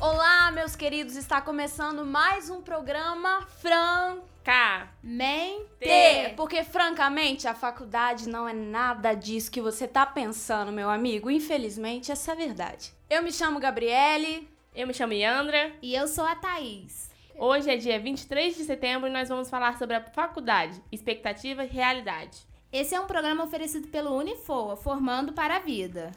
Olá, 0.00 0.50
meus 0.50 0.74
queridos, 0.74 1.14
está 1.14 1.42
começando 1.42 2.06
mais 2.06 2.48
um 2.48 2.62
programa 2.62 3.42
Franca. 3.58 4.88
Mente. 5.02 6.34
Porque, 6.36 6.64
francamente, 6.64 7.46
a 7.46 7.52
faculdade 7.54 8.26
não 8.26 8.48
é 8.48 8.54
nada 8.54 9.12
disso 9.12 9.50
que 9.50 9.60
você 9.60 9.86
tá 9.86 10.06
pensando, 10.06 10.72
meu 10.72 10.88
amigo. 10.88 11.30
Infelizmente, 11.30 12.10
essa 12.10 12.30
é 12.30 12.32
a 12.32 12.36
verdade. 12.36 12.94
Eu 13.10 13.22
me 13.22 13.30
chamo 13.30 13.60
Gabriele. 13.60 14.48
Eu 14.74 14.86
me 14.86 14.94
chamo 14.94 15.12
Yandra. 15.12 15.70
E 15.82 15.94
eu 15.94 16.08
sou 16.08 16.24
a 16.24 16.34
Thaís. 16.34 17.10
Hoje 17.36 17.70
é 17.70 17.76
dia 17.76 18.00
23 18.00 18.56
de 18.56 18.64
setembro 18.64 19.06
e 19.06 19.12
nós 19.12 19.28
vamos 19.28 19.50
falar 19.50 19.76
sobre 19.76 19.96
a 19.96 20.02
faculdade, 20.02 20.82
expectativa 20.90 21.62
e 21.62 21.68
realidade. 21.68 22.38
Esse 22.72 22.94
é 22.94 23.00
um 23.00 23.06
programa 23.06 23.44
oferecido 23.44 23.88
pelo 23.88 24.16
Unifoa, 24.16 24.76
Formando 24.76 25.34
para 25.34 25.56
a 25.56 25.60
Vida. 25.60 26.10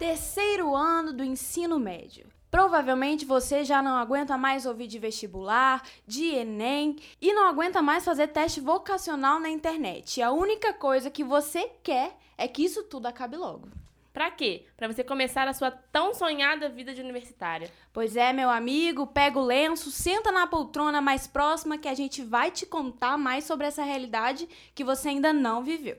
Terceiro 0.00 0.74
ano 0.74 1.12
do 1.12 1.22
ensino 1.22 1.78
médio. 1.78 2.26
Provavelmente 2.50 3.26
você 3.26 3.62
já 3.62 3.82
não 3.82 3.98
aguenta 3.98 4.38
mais 4.38 4.64
ouvir 4.64 4.86
de 4.86 4.98
vestibular, 4.98 5.86
de 6.06 6.24
Enem 6.24 6.96
e 7.20 7.34
não 7.34 7.46
aguenta 7.46 7.82
mais 7.82 8.02
fazer 8.02 8.28
teste 8.28 8.62
vocacional 8.62 9.38
na 9.38 9.50
internet. 9.50 10.16
E 10.16 10.22
a 10.22 10.32
única 10.32 10.72
coisa 10.72 11.10
que 11.10 11.22
você 11.22 11.70
quer 11.82 12.16
é 12.38 12.48
que 12.48 12.64
isso 12.64 12.82
tudo 12.84 13.08
acabe 13.08 13.36
logo. 13.36 13.68
Pra 14.10 14.30
quê? 14.30 14.64
Pra 14.74 14.88
você 14.88 15.04
começar 15.04 15.46
a 15.46 15.52
sua 15.52 15.70
tão 15.70 16.14
sonhada 16.14 16.70
vida 16.70 16.94
de 16.94 17.02
universitária. 17.02 17.70
Pois 17.92 18.16
é, 18.16 18.32
meu 18.32 18.48
amigo, 18.48 19.06
pega 19.06 19.38
o 19.38 19.44
lenço, 19.44 19.90
senta 19.90 20.32
na 20.32 20.46
poltrona 20.46 21.02
mais 21.02 21.26
próxima 21.26 21.76
que 21.76 21.86
a 21.86 21.94
gente 21.94 22.24
vai 22.24 22.50
te 22.50 22.64
contar 22.64 23.18
mais 23.18 23.44
sobre 23.44 23.66
essa 23.66 23.84
realidade 23.84 24.48
que 24.74 24.82
você 24.82 25.10
ainda 25.10 25.30
não 25.30 25.62
viveu. 25.62 25.98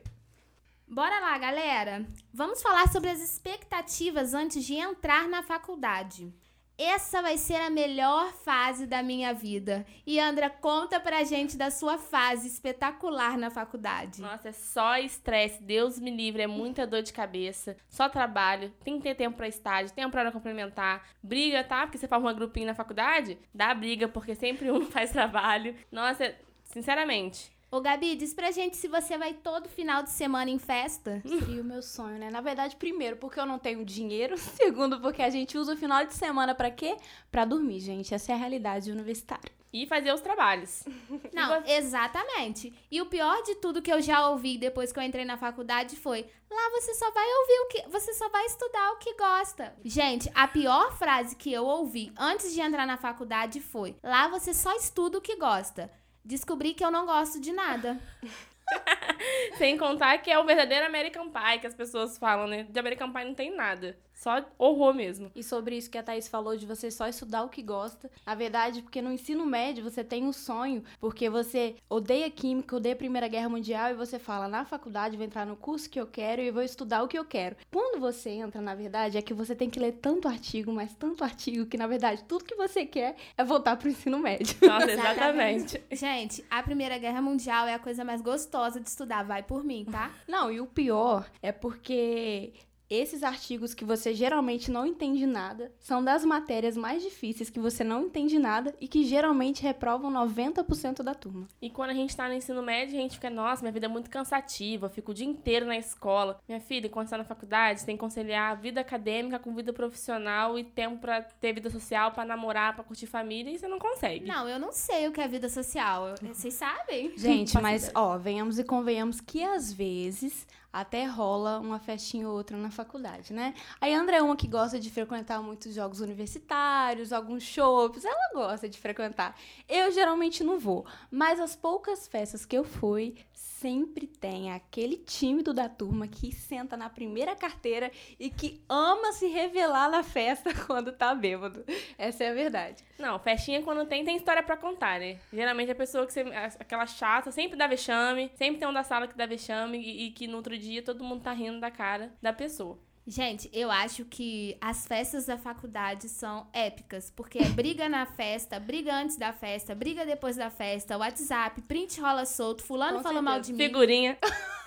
Bora 0.94 1.22
lá, 1.22 1.38
galera! 1.38 2.05
Vamos 2.34 2.62
falar 2.62 2.89
sobre 2.89 3.09
as 3.09 3.22
expectativas 3.22 4.34
antes 4.34 4.66
de 4.66 4.73
entrar 4.73 5.25
na 5.30 5.42
faculdade. 5.42 6.33
Essa 6.78 7.22
vai 7.22 7.38
ser 7.38 7.61
a 7.61 7.70
melhor 7.70 8.33
fase 8.33 8.86
da 8.86 9.02
minha 9.02 9.33
vida. 9.33 9.86
E 10.06 10.20
Andra, 10.20 10.50
conta 10.50 11.00
pra 11.00 11.23
gente 11.23 11.56
da 11.56 11.72
sua 11.72 11.98
fase 11.98 12.45
espetacular 12.50 13.38
na 13.38 13.50
faculdade. 13.50 14.20
Nossa, 14.20 14.50
é 14.50 14.52
só 14.52 14.98
estresse, 14.98 15.64
Deus 15.64 15.98
me 15.98 16.11
livre, 16.11 16.42
é 16.42 16.48
muita 16.48 16.86
dor 16.86 17.03
de 17.03 17.14
cabeça, 17.14 17.78
só 17.88 18.09
trabalho, 18.09 18.70
tem 18.83 18.98
que 18.98 19.03
ter 19.03 19.16
tempo 19.16 19.38
pra 19.38 19.48
estágio, 19.48 19.95
tempo 19.95 20.11
pra 20.11 20.20
hora 20.20 20.31
complementar, 20.33 21.08
briga, 21.23 21.64
tá? 21.64 21.83
Porque 21.88 21.98
você 21.98 22.08
forma 22.08 22.30
um 22.30 22.36
grupinho 22.36 22.67
na 22.67 22.76
faculdade, 22.76 23.38
dá 23.55 23.73
briga, 23.73 24.09
porque 24.09 24.36
sempre 24.36 24.70
um 24.70 24.83
faz 24.92 25.09
trabalho. 25.11 25.73
Nossa, 25.89 26.36
sinceramente, 26.66 27.50
Ô, 27.72 27.80
Gabi, 27.80 28.17
diz 28.17 28.33
pra 28.33 28.52
gente 28.52 28.75
se 28.75 28.89
você 28.89 29.17
vai 29.17 29.33
todo 29.33 29.69
final 29.69 30.03
de 30.03 30.09
semana 30.11 30.52
em 30.52 30.59
festa. 30.59 31.22
Seria 31.25 31.61
o 31.61 31.64
meu 31.64 31.81
sonho, 31.81 32.17
né? 32.19 32.30
Na 32.30 32.41
verdade, 32.41 32.75
primeiro, 32.75 33.16
porque 33.16 33.39
eu 33.39 33.45
não 33.45 33.58
tenho 33.58 33.86
dinheiro. 33.86 34.36
Segundo, 34.38 35.00
porque 35.00 35.22
a 35.22 35.30
gente 35.30 35.58
usa 35.58 35.73
o 35.73 35.77
final 35.77 36.05
de 36.05 36.14
semana 36.14 36.53
pra 36.53 36.69
quê? 36.69 36.97
Pra 37.31 37.45
dormir, 37.45 37.80
gente. 37.80 38.14
Essa 38.14 38.33
é 38.33 38.36
a 38.36 38.38
realidade 38.38 38.92
universitária. 38.92 39.49
e 39.73 39.88
fazer 39.88 40.14
os 40.14 40.19
trabalhos. 40.19 40.83
Não, 41.31 41.64
exatamente. 41.66 42.73
E 42.92 42.99
o 43.02 43.05
pior 43.05 43.42
de 43.44 43.55
tudo 43.55 43.81
que 43.81 43.92
eu 43.92 44.02
já 44.02 44.27
ouvi 44.30 44.58
depois 44.58 44.92
que 44.92 44.99
eu 44.99 45.03
entrei 45.03 45.23
na 45.23 45.38
faculdade 45.38 45.95
foi: 45.95 46.25
lá 46.49 46.69
você 46.72 46.94
só 46.94 47.09
vai 47.11 47.25
ouvir 47.25 47.59
o 47.61 47.67
que. 47.69 47.89
Você 47.89 48.14
só 48.14 48.27
vai 48.27 48.45
estudar 48.47 48.92
o 48.92 48.97
que 48.97 49.14
gosta. 49.16 49.73
Gente, 49.86 50.30
a 50.36 50.45
pior 50.45 50.92
frase 50.97 51.38
que 51.38 51.53
eu 51.53 51.66
ouvi 51.66 52.11
antes 52.17 52.53
de 52.53 52.59
entrar 52.59 52.86
na 52.86 52.97
faculdade 52.97 53.61
foi: 53.61 53.95
lá 54.03 54.27
você 54.27 54.53
só 54.53 54.75
estuda 54.75 55.17
o 55.17 55.22
que 55.22 55.38
gosta. 55.38 55.89
Descobri 56.23 56.73
que 56.73 56.83
eu 56.83 56.91
não 56.91 57.05
gosto 57.05 57.39
de 57.39 57.52
nada. 57.52 58.00
Sem 59.58 59.77
contar 59.77 60.17
que 60.19 60.31
é 60.31 60.39
o 60.39 60.45
verdadeiro 60.45 60.86
American 60.86 61.30
Pie 61.30 61.59
que 61.59 61.67
as 61.67 61.73
pessoas 61.73 62.17
falam, 62.17 62.47
né? 62.47 62.64
De 62.64 62.80
American 62.80 63.11
Pie 63.11 63.25
não 63.25 63.36
tem 63.36 63.55
nada. 63.55 63.97
Só 64.22 64.45
horror 64.55 64.94
mesmo. 64.94 65.31
E 65.36 65.44
sobre 65.44 65.75
isso 65.75 65.89
que 65.89 65.97
a 65.97 66.03
Thaís 66.03 66.27
falou 66.27 66.55
de 66.55 66.64
você 66.64 66.92
só 66.92 67.08
estudar 67.08 67.42
o 67.42 67.49
que 67.49 67.64
gosta. 67.64 68.08
Na 68.23 68.36
verdade, 68.36 68.83
porque 68.83 69.02
no 69.02 69.11
ensino 69.11 69.48
médio 69.48 69.83
você 69.83 70.04
tem 70.04 70.23
um 70.23 70.32
sonho, 70.32 70.83
porque 70.99 71.27
você 71.27 71.76
odeia 71.89 72.30
química, 72.30 72.76
odeia 72.76 72.93
a 72.93 72.98
Primeira 72.98 73.27
Guerra 73.27 73.49
Mundial 73.49 73.89
e 73.89 73.95
você 73.95 74.20
fala, 74.20 74.48
na 74.48 74.64
faculdade 74.64 75.17
vou 75.17 75.26
entrar 75.26 75.43
no 75.48 75.55
curso 75.55 75.89
que 75.89 75.99
eu 75.99 76.05
quero 76.05 76.39
e 76.39 76.52
vou 76.52 76.61
estudar 76.61 77.02
o 77.02 77.08
que 77.08 77.17
eu 77.17 77.26
quero. 77.26 77.55
Quando 77.71 77.99
você 77.99 78.30
entra, 78.30 78.61
na 78.61 78.76
verdade, 78.76 79.17
é 79.17 79.23
que 79.23 79.33
você 79.33 79.55
tem 79.55 79.71
que 79.71 79.80
ler 79.80 79.93
tanto 79.93 80.27
artigo, 80.27 80.71
mas 80.71 80.93
tanto 80.93 81.23
artigo, 81.23 81.65
que 81.65 81.76
na 81.76 81.88
verdade 81.88 82.23
tudo 82.26 82.45
que 82.45 82.55
você 82.55 82.86
quer 82.86 83.15
é 83.36 83.43
voltar 83.43 83.76
pro 83.76 83.89
ensino 83.89 84.20
médio. 84.20 84.55
Nossa, 84.61 84.92
exatamente. 84.92 85.82
Gente, 85.92 86.45
a 86.48 86.61
Primeira 86.61 86.99
Guerra 86.99 87.23
Mundial 87.23 87.67
é 87.67 87.73
a 87.73 87.80
coisa 87.80 88.05
mais 88.05 88.21
gostosa 88.21 88.80
de 88.80 88.88
estudar. 88.88 89.23
Vai 89.23 89.42
por 89.42 89.64
mim, 89.64 89.83
tá? 89.92 90.11
Não, 90.27 90.52
e 90.52 90.61
o 90.61 90.67
pior 90.67 91.27
é 91.42 91.52
porque 91.52 92.53
esses 92.91 93.23
artigos 93.23 93.73
que 93.73 93.85
você 93.85 94.13
geralmente 94.13 94.69
não 94.69 94.85
entende 94.85 95.25
nada 95.25 95.71
são 95.79 96.03
das 96.03 96.25
matérias 96.25 96.75
mais 96.75 97.02
difíceis 97.02 97.49
que 97.49 97.59
você 97.59 97.85
não 97.85 98.03
entende 98.07 98.37
nada 98.37 98.75
e 98.81 98.87
que 98.87 99.05
geralmente 99.05 99.63
reprovam 99.63 100.11
90% 100.11 101.02
da 101.02 101.15
turma. 101.15 101.47
E 101.61 101.69
quando 101.69 101.91
a 101.91 101.93
gente 101.93 102.15
tá 102.15 102.27
no 102.27 102.33
ensino 102.33 102.61
médio, 102.61 102.97
a 102.97 103.02
gente 103.02 103.15
fica, 103.15 103.29
nossa, 103.29 103.61
minha 103.61 103.71
vida 103.71 103.85
é 103.85 103.89
muito 103.89 104.09
cansativa, 104.09 104.87
eu 104.87 104.89
fico 104.89 105.11
o 105.11 105.13
dia 105.13 105.25
inteiro 105.25 105.65
na 105.65 105.77
escola. 105.77 106.37
Minha 106.47 106.59
filha, 106.59 106.89
quando 106.89 107.07
você 107.07 107.11
tá 107.11 107.19
na 107.19 107.23
faculdade, 107.23 107.79
você 107.79 107.85
tem 107.85 107.95
que 107.95 108.02
conciliar 108.02 108.52
a 108.52 108.55
vida 108.55 108.81
acadêmica 108.81 109.39
com 109.39 109.55
vida 109.55 109.71
profissional 109.71 110.59
e 110.59 110.63
tempo 110.65 110.97
pra 110.97 111.21
ter 111.21 111.53
vida 111.53 111.69
social, 111.69 112.11
pra 112.11 112.25
namorar, 112.25 112.75
pra 112.75 112.83
curtir 112.83 113.08
família, 113.08 113.52
e 113.52 113.58
você 113.58 113.69
não 113.69 113.79
consegue. 113.79 114.25
Não, 114.25 114.49
eu 114.49 114.59
não 114.59 114.73
sei 114.73 115.08
o 115.08 115.13
que 115.13 115.21
é 115.21 115.27
vida 115.29 115.47
social. 115.47 116.15
Vocês 116.21 116.55
sabem? 116.55 117.17
Gente, 117.17 117.59
mas 117.61 117.89
ó, 117.95 118.17
venhamos 118.17 118.59
e 118.59 118.65
convenhamos 118.65 119.21
que 119.21 119.43
às 119.43 119.71
vezes 119.71 120.45
até 120.71 121.05
rola 121.05 121.59
uma 121.59 121.80
festinha 121.80 122.27
ou 122.27 122.36
outra 122.36 122.58
na 122.58 122.71
faculdade, 122.71 123.33
né? 123.33 123.54
A 123.80 123.87
Andra 123.87 124.17
é 124.17 124.21
uma 124.21 124.36
que 124.36 124.48
gosta 124.48 124.80
de 124.80 124.89
frequentar 124.89 125.42
muitos 125.42 125.73
jogos 125.73 125.99
universitários, 125.99 127.11
alguns 127.11 127.43
shows, 127.43 128.06
ela 128.06 128.31
gosta 128.33 128.69
de 128.69 128.77
frequentar. 128.77 129.36
Eu 129.68 129.92
geralmente 129.92 130.44
não 130.44 130.59
vou, 130.59 130.86
mas 131.09 131.39
as 131.39 131.56
poucas 131.56 132.07
festas 132.07 132.45
que 132.45 132.57
eu 132.57 132.63
fui, 132.63 133.15
sempre 133.62 134.07
tem 134.07 134.51
aquele 134.51 134.98
tímido 134.98 135.54
da 135.54 135.69
turma 135.69 136.07
que 136.07 136.31
senta 136.31 136.75
na 136.75 136.89
primeira 136.89 137.36
carteira 137.36 137.92
e 138.19 138.27
que 138.27 138.59
ama 138.68 139.13
se 139.13 139.27
revelar 139.27 139.88
na 139.88 140.01
festa 140.01 140.51
quando 140.65 140.92
tá 140.92 141.13
bêbado. 141.13 141.63
Essa 141.95 142.24
é 142.24 142.31
a 142.31 142.33
verdade. 142.33 142.83
Não, 142.98 143.19
festinha 143.19 143.62
quando 143.62 143.86
tem, 143.86 144.03
tem 144.03 144.18
história 144.18 144.42
pra 144.42 144.57
contar, 144.57 145.00
né? 145.00 145.19
Geralmente 145.31 145.71
a 145.71 145.75
pessoa 145.75 146.07
que 146.07 146.13
você. 146.13 146.21
aquela 146.59 146.88
chata 146.88 147.31
sempre 147.31 147.56
dá 147.56 147.68
vexame, 147.68 148.31
sempre 148.33 148.59
tem 148.59 148.68
um 148.68 148.74
da 148.74 148.83
sala 148.83 149.07
que 149.07 149.15
dá 149.15 149.27
vexame 149.27 149.77
e, 149.77 150.07
e 150.07 150.12
que 150.12 150.25
no 150.25 150.38
outro 150.38 150.57
dia 150.62 150.81
todo 150.81 151.04
mundo 151.04 151.22
tá 151.24 151.33
rindo 151.33 151.60
da 151.60 151.72
cara 151.72 152.13
da 152.22 152.31
pessoa. 152.31 152.80
Gente, 153.06 153.50
eu 153.51 153.72
acho 153.72 154.06
que 154.06 154.56
as 154.62 154.86
festas 154.86 155.25
da 155.25 155.36
faculdade 155.36 156.07
são 156.07 156.48
épicas, 156.54 157.10
porque 157.10 157.39
é 157.39 157.50
briga 157.50 157.89
na 157.89 158.06
festa, 158.06 158.60
briga 158.60 158.94
antes 158.95 159.18
da 159.18 159.33
festa, 159.33 159.74
briga 159.74 160.06
depois 160.06 160.36
da 160.36 160.51
festa, 160.51 160.98
WhatsApp, 161.00 161.62
print 161.63 162.00
rola 162.00 162.25
solto, 162.27 162.63
fulano 162.63 162.98
Com 162.98 163.04
falou 163.04 163.24
mal 163.24 163.39
de 163.39 163.48
certeza. 163.48 163.63
mim. 163.63 163.74
Figurinha. 163.74 164.18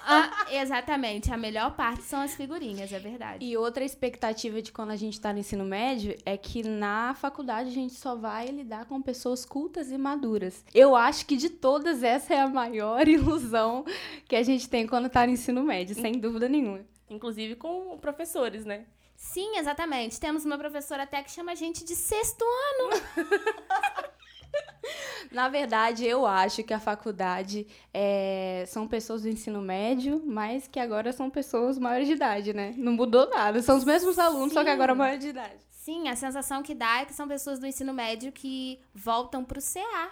Ah, 0.07 0.47
exatamente, 0.53 1.33
a 1.33 1.37
melhor 1.37 1.75
parte 1.75 2.03
são 2.03 2.21
as 2.21 2.35
figurinhas, 2.35 2.93
é 2.93 2.99
verdade. 2.99 3.45
E 3.45 3.57
outra 3.57 3.85
expectativa 3.85 4.61
de 4.61 4.71
quando 4.71 4.91
a 4.91 4.97
gente 4.97 5.21
tá 5.21 5.33
no 5.33 5.39
ensino 5.39 5.65
médio 5.65 6.17
é 6.25 6.37
que 6.37 6.63
na 6.63 7.15
faculdade 7.15 7.71
a 7.71 7.73
gente 7.73 7.95
só 7.95 8.15
vai 8.15 8.49
lidar 8.49 8.85
com 8.85 9.01
pessoas 9.01 9.45
cultas 9.45 9.91
e 9.91 9.99
maduras. 9.99 10.65
Eu 10.75 10.95
acho 10.95 11.27
que 11.27 11.37
de 11.37 11.49
todas 11.49 12.03
essa 12.03 12.35
é 12.35 12.41
a 12.41 12.49
maior 12.49 13.07
ilusão 13.09 13.85
que 14.29 14.37
a 14.37 14.43
gente 14.43 14.69
tem 14.69 14.87
quando 14.87 15.09
tá 15.09 15.27
no 15.27 15.33
ensino 15.33 15.63
médio, 15.63 15.95
sem 15.95 16.13
dúvida 16.13 16.49
nenhuma. 16.49 16.81
Inclusive 17.09 17.57
com 17.57 17.99
professores, 17.99 18.65
né? 18.65 18.85
Sim, 19.17 19.57
exatamente. 19.57 20.21
Temos 20.21 20.45
uma 20.45 20.59
professora 20.59 21.05
até 21.05 21.23
que 21.23 21.31
chama 21.31 21.53
a 21.53 21.55
gente 21.55 21.85
de 21.85 21.95
sexto 21.95 22.45
ano. 22.45 23.03
Na 25.33 25.49
verdade, 25.49 26.05
eu 26.05 26.27
acho 26.27 26.63
que 26.63 26.73
a 26.73 26.79
faculdade 26.79 27.67
é, 27.93 28.65
são 28.67 28.87
pessoas 28.87 29.23
do 29.23 29.29
ensino 29.29 29.61
médio, 29.61 30.23
mas 30.25 30.69
que 30.69 30.79
agora 30.79 31.13
são 31.13 31.31
pessoas 31.31 31.79
maiores 31.79 32.07
de 32.07 32.15
idade, 32.15 32.53
né? 32.53 32.75
Não 32.77 32.93
mudou 32.93 33.29
nada. 33.29 33.61
São 33.63 33.77
os 33.77 33.85
mesmos 33.85 34.19
alunos, 34.19 34.53
só 34.53 34.63
que 34.63 34.71
agora 34.71 34.95
maiores 34.95 35.21
de 35.21 35.31
idade. 35.31 35.65
Sim, 35.71 36.09
a 36.09 36.17
sensação 36.17 36.63
que 36.63 36.75
dá 36.75 37.01
é 37.01 37.05
que 37.05 37.13
são 37.13 37.29
pessoas 37.29 37.59
do 37.59 37.67
ensino 37.67 37.93
médio 37.93 38.33
que 38.33 38.81
voltam 38.95 39.45
pro 39.45 39.61
CA. 39.61 40.11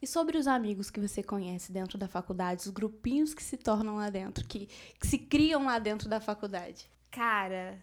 E 0.00 0.06
sobre 0.06 0.36
os 0.36 0.46
amigos 0.46 0.90
que 0.90 1.00
você 1.00 1.22
conhece 1.22 1.72
dentro 1.72 1.96
da 1.96 2.06
faculdade, 2.06 2.62
os 2.62 2.68
grupinhos 2.68 3.32
que 3.32 3.42
se 3.42 3.56
tornam 3.56 3.96
lá 3.96 4.10
dentro, 4.10 4.46
que, 4.46 4.66
que 5.00 5.06
se 5.06 5.18
criam 5.18 5.64
lá 5.64 5.78
dentro 5.78 6.08
da 6.08 6.20
faculdade? 6.20 6.90
Cara, 7.10 7.78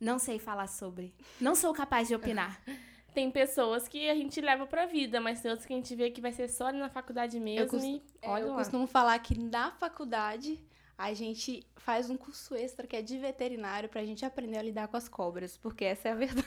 não 0.00 0.18
sei 0.18 0.38
falar 0.38 0.66
sobre. 0.66 1.14
Não 1.38 1.54
sou 1.54 1.74
capaz 1.74 2.08
de 2.08 2.14
opinar. 2.14 2.60
Tem 3.16 3.30
pessoas 3.30 3.88
que 3.88 4.10
a 4.10 4.14
gente 4.14 4.38
leva 4.42 4.66
pra 4.66 4.84
vida, 4.84 5.22
mas 5.22 5.40
tem 5.40 5.50
outras 5.50 5.66
que 5.66 5.72
a 5.72 5.76
gente 5.76 5.94
vê 5.96 6.10
que 6.10 6.20
vai 6.20 6.32
ser 6.32 6.48
só 6.48 6.70
na 6.70 6.90
faculdade 6.90 7.40
mesmo. 7.40 7.70
cos- 7.70 7.82
e 7.82 8.02
É, 8.20 8.28
olha 8.28 8.42
eu 8.42 8.48
lá. 8.50 8.56
costumo 8.56 8.86
falar 8.86 9.18
que 9.20 9.38
na 9.40 9.70
faculdade 9.72 10.60
a 10.98 11.14
gente 11.14 11.66
faz 11.76 12.10
um 12.10 12.16
curso 12.18 12.54
extra 12.54 12.86
que 12.86 12.94
é 12.94 13.00
de 13.00 13.16
veterinário 13.18 13.88
pra 13.88 14.04
gente 14.04 14.22
aprender 14.22 14.58
a 14.58 14.62
lidar 14.62 14.88
com 14.88 14.98
as 14.98 15.08
cobras, 15.08 15.56
porque 15.56 15.82
essa 15.86 16.08
é 16.08 16.12
a 16.12 16.14
verdade. 16.26 16.46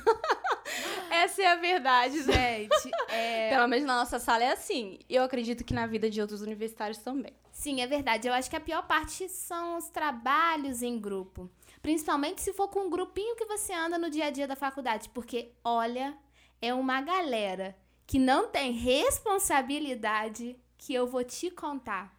essa 1.09 1.41
é 1.41 1.47
a 1.47 1.55
verdade, 1.55 2.23
né? 2.27 2.59
Gente, 2.59 2.91
é... 3.09 3.49
Pelo 3.55 3.67
menos 3.67 3.85
na 3.85 3.95
nossa 3.95 4.19
sala 4.19 4.43
é 4.43 4.51
assim. 4.51 4.99
Eu 5.09 5.23
acredito 5.23 5.63
que 5.63 5.73
na 5.73 5.87
vida 5.87 6.07
de 6.07 6.21
outros 6.21 6.41
universitários 6.43 6.99
também. 6.99 7.33
Sim, 7.51 7.81
é 7.81 7.87
verdade. 7.87 8.27
Eu 8.27 8.33
acho 8.33 8.47
que 8.49 8.55
a 8.55 8.59
pior 8.59 8.85
parte 8.85 9.27
são 9.27 9.77
os 9.77 9.89
trabalhos 9.89 10.83
em 10.83 10.99
grupo. 10.99 11.49
Principalmente 11.81 12.41
se 12.41 12.53
for 12.53 12.67
com 12.67 12.81
um 12.81 12.89
grupinho 12.91 13.35
que 13.35 13.45
você 13.45 13.73
anda 13.73 13.97
no 13.97 14.09
dia 14.09 14.25
a 14.25 14.29
dia 14.29 14.47
da 14.47 14.55
faculdade. 14.55 15.09
Porque, 15.09 15.51
olha, 15.63 16.15
é 16.61 16.73
uma 16.73 17.01
galera 17.01 17.75
que 18.05 18.17
não 18.17 18.47
tem 18.47 18.71
responsabilidade 18.71 20.57
que 20.77 20.93
eu 20.93 21.05
vou 21.05 21.23
te 21.23 21.51
contar. 21.51 22.17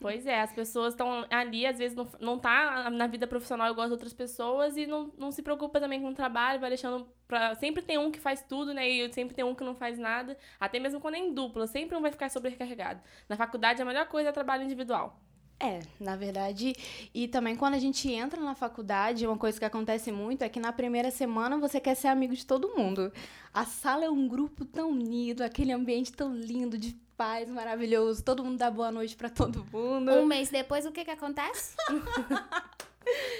Pois 0.00 0.26
é, 0.26 0.40
as 0.40 0.52
pessoas 0.52 0.94
estão 0.94 1.24
ali, 1.30 1.66
às 1.66 1.78
vezes 1.78 1.96
não, 1.96 2.08
não 2.20 2.38
tá 2.38 2.90
na 2.90 3.06
vida 3.06 3.26
profissional 3.26 3.70
igual 3.70 3.86
as 3.86 3.92
outras 3.92 4.12
pessoas 4.12 4.76
e 4.76 4.86
não, 4.86 5.12
não 5.16 5.30
se 5.30 5.42
preocupa 5.42 5.80
também 5.80 6.00
com 6.00 6.08
o 6.08 6.14
trabalho, 6.14 6.60
vai 6.60 6.70
deixando 6.70 7.06
pra... 7.26 7.54
Sempre 7.54 7.82
tem 7.82 7.98
um 7.98 8.10
que 8.10 8.18
faz 8.18 8.42
tudo, 8.42 8.74
né? 8.74 8.88
E 8.88 9.12
sempre 9.12 9.34
tem 9.34 9.44
um 9.44 9.54
que 9.54 9.64
não 9.64 9.74
faz 9.74 9.98
nada. 9.98 10.36
Até 10.58 10.78
mesmo 10.78 11.00
quando 11.00 11.14
é 11.14 11.18
em 11.18 11.32
dupla, 11.32 11.66
sempre 11.66 11.96
um 11.96 12.00
vai 12.00 12.10
ficar 12.10 12.28
sobrecarregado. 12.28 13.00
Na 13.28 13.36
faculdade, 13.36 13.80
a 13.80 13.84
melhor 13.84 14.06
coisa 14.08 14.30
é 14.30 14.32
trabalho 14.32 14.64
individual. 14.64 15.20
É, 15.60 15.80
na 15.98 16.14
verdade, 16.14 16.72
e 17.12 17.26
também 17.26 17.56
quando 17.56 17.74
a 17.74 17.78
gente 17.78 18.08
entra 18.08 18.40
na 18.40 18.54
faculdade, 18.54 19.26
uma 19.26 19.36
coisa 19.36 19.58
que 19.58 19.64
acontece 19.64 20.12
muito 20.12 20.42
é 20.42 20.48
que 20.48 20.60
na 20.60 20.72
primeira 20.72 21.10
semana 21.10 21.58
você 21.58 21.80
quer 21.80 21.96
ser 21.96 22.06
amigo 22.08 22.34
de 22.34 22.46
todo 22.46 22.76
mundo. 22.76 23.12
A 23.52 23.64
sala 23.64 24.04
é 24.04 24.10
um 24.10 24.28
grupo 24.28 24.64
tão 24.64 24.90
unido, 24.90 25.42
aquele 25.42 25.72
ambiente 25.72 26.12
tão 26.12 26.32
lindo, 26.32 26.78
de 26.78 26.96
paz, 27.16 27.48
maravilhoso, 27.48 28.22
todo 28.22 28.44
mundo 28.44 28.56
dá 28.56 28.70
boa 28.70 28.92
noite 28.92 29.16
para 29.16 29.28
todo 29.28 29.66
mundo. 29.72 30.12
Um 30.12 30.24
mês 30.24 30.48
depois, 30.48 30.86
o 30.86 30.92
que 30.92 31.04
que 31.04 31.10
acontece? 31.10 31.74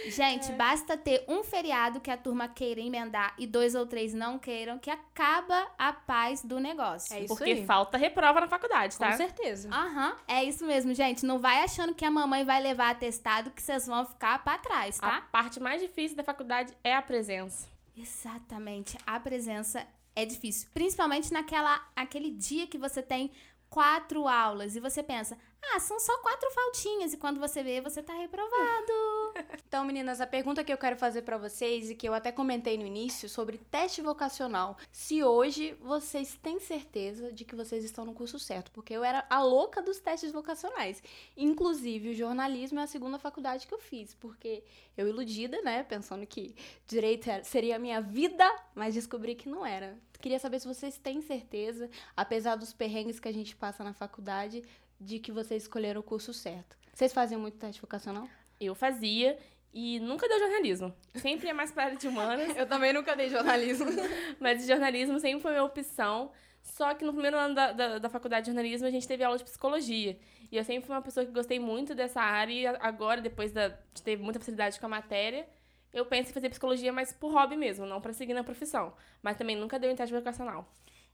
Gente, 0.07 0.51
basta 0.53 0.97
ter 0.97 1.25
um 1.29 1.45
feriado 1.45 2.01
que 2.01 2.11
a 2.11 2.17
turma 2.17 2.49
queira 2.49 2.81
emendar 2.81 3.35
e 3.39 3.47
dois 3.47 3.75
ou 3.75 3.87
três 3.87 4.15
não 4.15 4.39
queiram, 4.39 4.79
que 4.79 4.91
acaba 4.91 5.69
a 5.79 5.93
paz 5.93 6.43
do 6.43 6.59
negócio. 6.59 7.15
É 7.15 7.21
isso 7.21 7.29
Porque 7.29 7.51
aí. 7.51 7.67
falta 7.67 7.99
reprova 7.99 8.41
na 8.41 8.49
faculdade, 8.49 8.97
Com 8.97 9.05
tá? 9.05 9.13
certeza. 9.13 9.69
Aham, 9.73 10.17
é 10.27 10.45
isso 10.45 10.65
mesmo, 10.65 10.95
gente. 10.95 11.27
Não 11.27 11.39
vai 11.39 11.63
achando 11.63 11.95
que 11.95 12.05
a 12.05 12.11
mamãe 12.11 12.45
vai 12.45 12.63
levar 12.63 12.91
atestado 12.91 13.51
que 13.51 13.63
vocês 13.63 13.87
vão 13.87 14.05
ficar 14.07 14.43
pra 14.43 14.57
trás, 14.59 14.99
A 15.03 15.11
tá? 15.11 15.21
parte 15.31 15.61
mais 15.61 15.81
difícil 15.83 16.17
da 16.17 16.25
faculdade 16.25 16.73
é 16.83 16.95
a 16.95 17.03
presença. 17.03 17.69
Exatamente. 17.97 18.97
A 19.07 19.19
presença 19.21 19.87
é 20.15 20.25
difícil. 20.25 20.69
Principalmente 20.73 21.33
naquela 21.33 21.85
aquele 21.95 22.31
dia 22.31 22.67
que 22.67 22.79
você 22.79 23.03
tem 23.03 23.31
quatro 23.69 24.27
aulas 24.27 24.75
e 24.77 24.81
você 24.81 25.03
pensa, 25.03 25.37
ah, 25.73 25.79
são 25.81 25.99
só 26.01 26.17
quatro 26.19 26.51
faltinhas. 26.53 27.13
E 27.13 27.17
quando 27.19 27.39
você 27.39 27.63
vê, 27.63 27.81
você 27.81 28.03
tá 28.03 28.15
reprovado. 28.15 28.93
Então, 29.69 29.85
meninas, 29.85 30.21
a 30.21 30.27
pergunta 30.27 30.65
que 30.65 30.73
eu 30.73 30.79
quero 30.79 30.97
fazer 30.97 31.23
pra 31.23 31.37
vocês 31.37 31.91
e 31.91 31.95
que 31.95 32.09
eu 32.09 32.15
até 32.15 32.33
comentei 32.33 32.79
no 32.79 32.87
início 32.87 33.29
sobre 33.29 33.59
teste 33.59 34.01
vocacional. 34.01 34.79
Se 34.91 35.23
hoje 35.23 35.75
vocês 35.81 36.39
têm 36.43 36.59
certeza 36.59 37.31
de 37.33 37.45
que 37.45 37.55
vocês 37.55 37.85
estão 37.85 38.05
no 38.05 38.15
curso 38.15 38.39
certo, 38.39 38.71
porque 38.71 38.95
eu 38.95 39.05
era 39.05 39.27
a 39.29 39.43
louca 39.43 39.83
dos 39.83 39.99
testes 39.99 40.33
vocacionais. 40.33 41.03
Inclusive, 41.37 42.11
o 42.11 42.15
jornalismo 42.15 42.81
é 42.81 42.85
a 42.85 42.87
segunda 42.87 43.19
faculdade 43.19 43.67
que 43.67 43.75
eu 43.75 43.79
fiz, 43.79 44.15
porque 44.15 44.65
eu 44.97 45.07
iludida, 45.07 45.61
né, 45.61 45.83
pensando 45.83 46.27
que 46.27 46.55
direito 46.87 47.29
seria 47.45 47.77
a 47.77 47.79
minha 47.79 48.01
vida, 48.01 48.51
mas 48.75 48.95
descobri 48.95 49.35
que 49.35 49.49
não 49.49 49.67
era. 49.67 49.99
Queria 50.21 50.39
saber 50.39 50.61
se 50.61 50.67
vocês 50.67 50.97
têm 50.97 51.21
certeza, 51.21 51.91
apesar 52.17 52.57
dos 52.57 52.73
perrengues 52.73 53.21
que 53.21 53.29
a 53.29 53.33
gente 53.33 53.55
passa 53.55 53.85
na 53.85 53.93
faculdade, 53.93 54.65
de 55.01 55.19
que 55.19 55.31
vocês 55.31 55.65
escolheram 55.65 56.01
o 56.01 56.05
curso 56.05 56.33
certo. 56.33 56.77
Vocês 56.93 57.13
faziam 57.13 57.41
muito 57.41 57.59
teste 57.59 57.81
vocacional? 57.81 58.29
Eu 58.61 58.75
fazia 58.75 59.39
e 59.73 60.01
nunca 60.01 60.29
deu 60.29 60.39
jornalismo. 60.39 60.95
Sempre 61.15 61.49
é 61.49 61.53
mais 61.53 61.71
pra 61.71 61.85
área 61.85 61.97
de 61.97 62.09
humanas. 62.09 62.55
Eu 62.57 62.67
também 62.67 62.93
nunca 62.93 63.15
dei 63.15 63.29
jornalismo. 63.29 63.87
Mas 64.41 64.67
jornalismo 64.67 65.19
sempre 65.21 65.41
foi 65.41 65.53
minha 65.53 65.65
opção. 65.65 66.31
Só 66.63 66.95
que 66.95 67.05
no 67.05 67.13
primeiro 67.13 67.37
ano 67.37 67.55
da, 67.55 67.73
da, 67.73 67.99
da 67.99 68.09
faculdade 68.09 68.45
de 68.45 68.51
jornalismo 68.51 68.87
a 68.87 68.91
gente 68.91 69.07
teve 69.07 69.23
aula 69.25 69.39
de 69.39 69.45
psicologia. 69.45 70.19
E 70.51 70.57
eu 70.57 70.65
sempre 70.65 70.87
fui 70.87 70.95
uma 70.95 71.03
pessoa 71.03 71.25
que 71.25 71.33
gostei 71.33 71.59
muito 71.59 71.95
dessa 71.95 72.21
área. 72.21 72.53
E 72.53 72.67
agora, 72.67 73.21
depois 73.21 73.53
da, 73.53 73.69
de 73.69 74.03
ter 74.03 74.19
muita 74.19 74.39
facilidade 74.39 74.81
com 74.81 74.87
a 74.87 74.89
matéria, 74.89 75.47
eu 75.93 76.05
penso 76.07 76.31
em 76.31 76.35
fazer 76.35 76.49
psicologia, 76.49 76.93
mas 76.93 77.13
por 77.13 77.33
hobby 77.33 77.57
mesmo, 77.57 77.87
não 77.87 78.01
pra 78.01 78.13
seguir 78.13 78.35
na 78.35 78.45
profissão. 78.45 78.93
Mas 79.23 79.37
também 79.37 79.57
nunca 79.57 79.79
deu 79.79 79.91
em 79.91 79.97
teste 79.97 80.15
vocacional. 80.15 80.71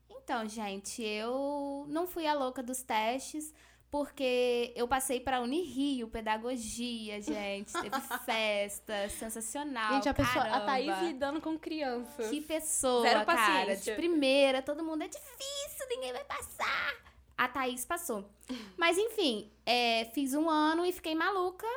Então, 0.09 0.49
gente, 0.49 1.03
eu 1.03 1.85
não 1.89 2.07
fui 2.07 2.27
a 2.27 2.33
louca 2.33 2.63
dos 2.63 2.83
testes, 2.83 3.53
porque 3.95 4.73
eu 4.75 4.89
passei 4.89 5.21
pra 5.21 5.41
Unirio, 5.41 6.09
pedagogia, 6.09 7.23
gente. 7.23 7.73
Teve 7.75 8.01
festa, 8.27 9.09
sensacional. 9.09 9.95
Gente, 9.95 10.09
a 10.09 10.15
pessoa, 10.15 10.45
a. 10.47 10.61
Thaís 10.63 11.01
lidando 11.01 11.41
com 11.41 11.57
crianças. 11.57 12.29
Que 12.29 12.41
pessoa, 12.41 13.03
Zero 13.03 13.25
cara. 13.25 13.77
De 13.77 13.93
primeira, 13.93 14.61
todo 14.61 14.83
mundo 14.83 15.03
é 15.03 15.07
difícil, 15.07 15.87
ninguém 15.89 16.13
vai 16.13 16.25
passar. 16.25 16.93
A 17.39 17.47
Thaís 17.47 17.85
passou. 17.85 18.29
Mas 18.77 18.99
enfim, 18.99 19.53
é, 19.65 20.07
fiz 20.07 20.35
um 20.35 20.51
ano 20.51 20.85
e 20.85 20.91
fiquei 20.91 21.15
maluca. 21.15 21.69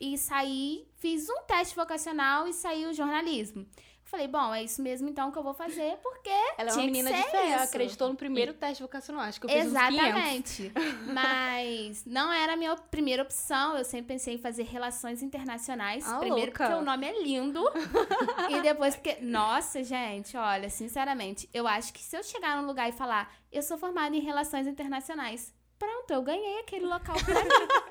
E 0.00 0.16
saí, 0.16 0.86
fiz 0.98 1.28
um 1.28 1.42
teste 1.42 1.74
vocacional 1.74 2.46
e 2.46 2.52
saiu 2.52 2.94
jornalismo. 2.94 3.66
Falei, 4.10 4.26
bom, 4.26 4.54
é 4.54 4.62
isso 4.62 4.80
mesmo 4.80 5.06
então 5.06 5.30
que 5.30 5.36
eu 5.38 5.42
vou 5.42 5.52
fazer, 5.52 5.98
porque 6.02 6.30
Ela 6.56 6.70
é 6.70 6.72
uma 6.72 6.82
menina 6.82 7.12
de 7.12 7.22
fé, 7.24 7.36
ela 7.52 7.64
isso. 7.64 7.74
acreditou 7.74 8.08
no 8.08 8.14
primeiro 8.14 8.54
teste 8.54 8.82
vocacional. 8.82 9.20
Acho 9.24 9.38
que 9.38 9.44
eu 9.46 9.50
fiz 9.50 9.66
uns 9.66 9.72
500. 9.78 9.98
Exatamente. 9.98 10.72
Mas 11.12 12.04
não 12.06 12.32
era 12.32 12.54
a 12.54 12.56
minha 12.56 12.74
primeira 12.74 13.22
opção. 13.22 13.76
Eu 13.76 13.84
sempre 13.84 14.14
pensei 14.14 14.36
em 14.36 14.38
fazer 14.38 14.62
relações 14.62 15.22
internacionais. 15.22 16.08
Ah, 16.08 16.20
Primeiro 16.20 16.46
louca. 16.46 16.64
porque 16.68 16.80
o 16.80 16.84
nome 16.84 17.06
é 17.06 17.22
lindo. 17.22 17.62
e 18.48 18.62
depois 18.62 18.96
porque. 18.96 19.16
Nossa, 19.20 19.84
gente, 19.84 20.36
olha, 20.38 20.70
sinceramente, 20.70 21.46
eu 21.52 21.66
acho 21.68 21.92
que 21.92 22.00
se 22.02 22.16
eu 22.16 22.22
chegar 22.22 22.56
num 22.60 22.66
lugar 22.66 22.88
e 22.88 22.92
falar, 22.92 23.30
eu 23.52 23.62
sou 23.62 23.76
formada 23.76 24.16
em 24.16 24.20
relações 24.20 24.66
internacionais. 24.66 25.54
Pronto, 25.78 26.10
eu 26.10 26.22
ganhei 26.22 26.60
aquele 26.60 26.86
local 26.86 27.14
pra 27.24 27.34
mim. 27.44 27.50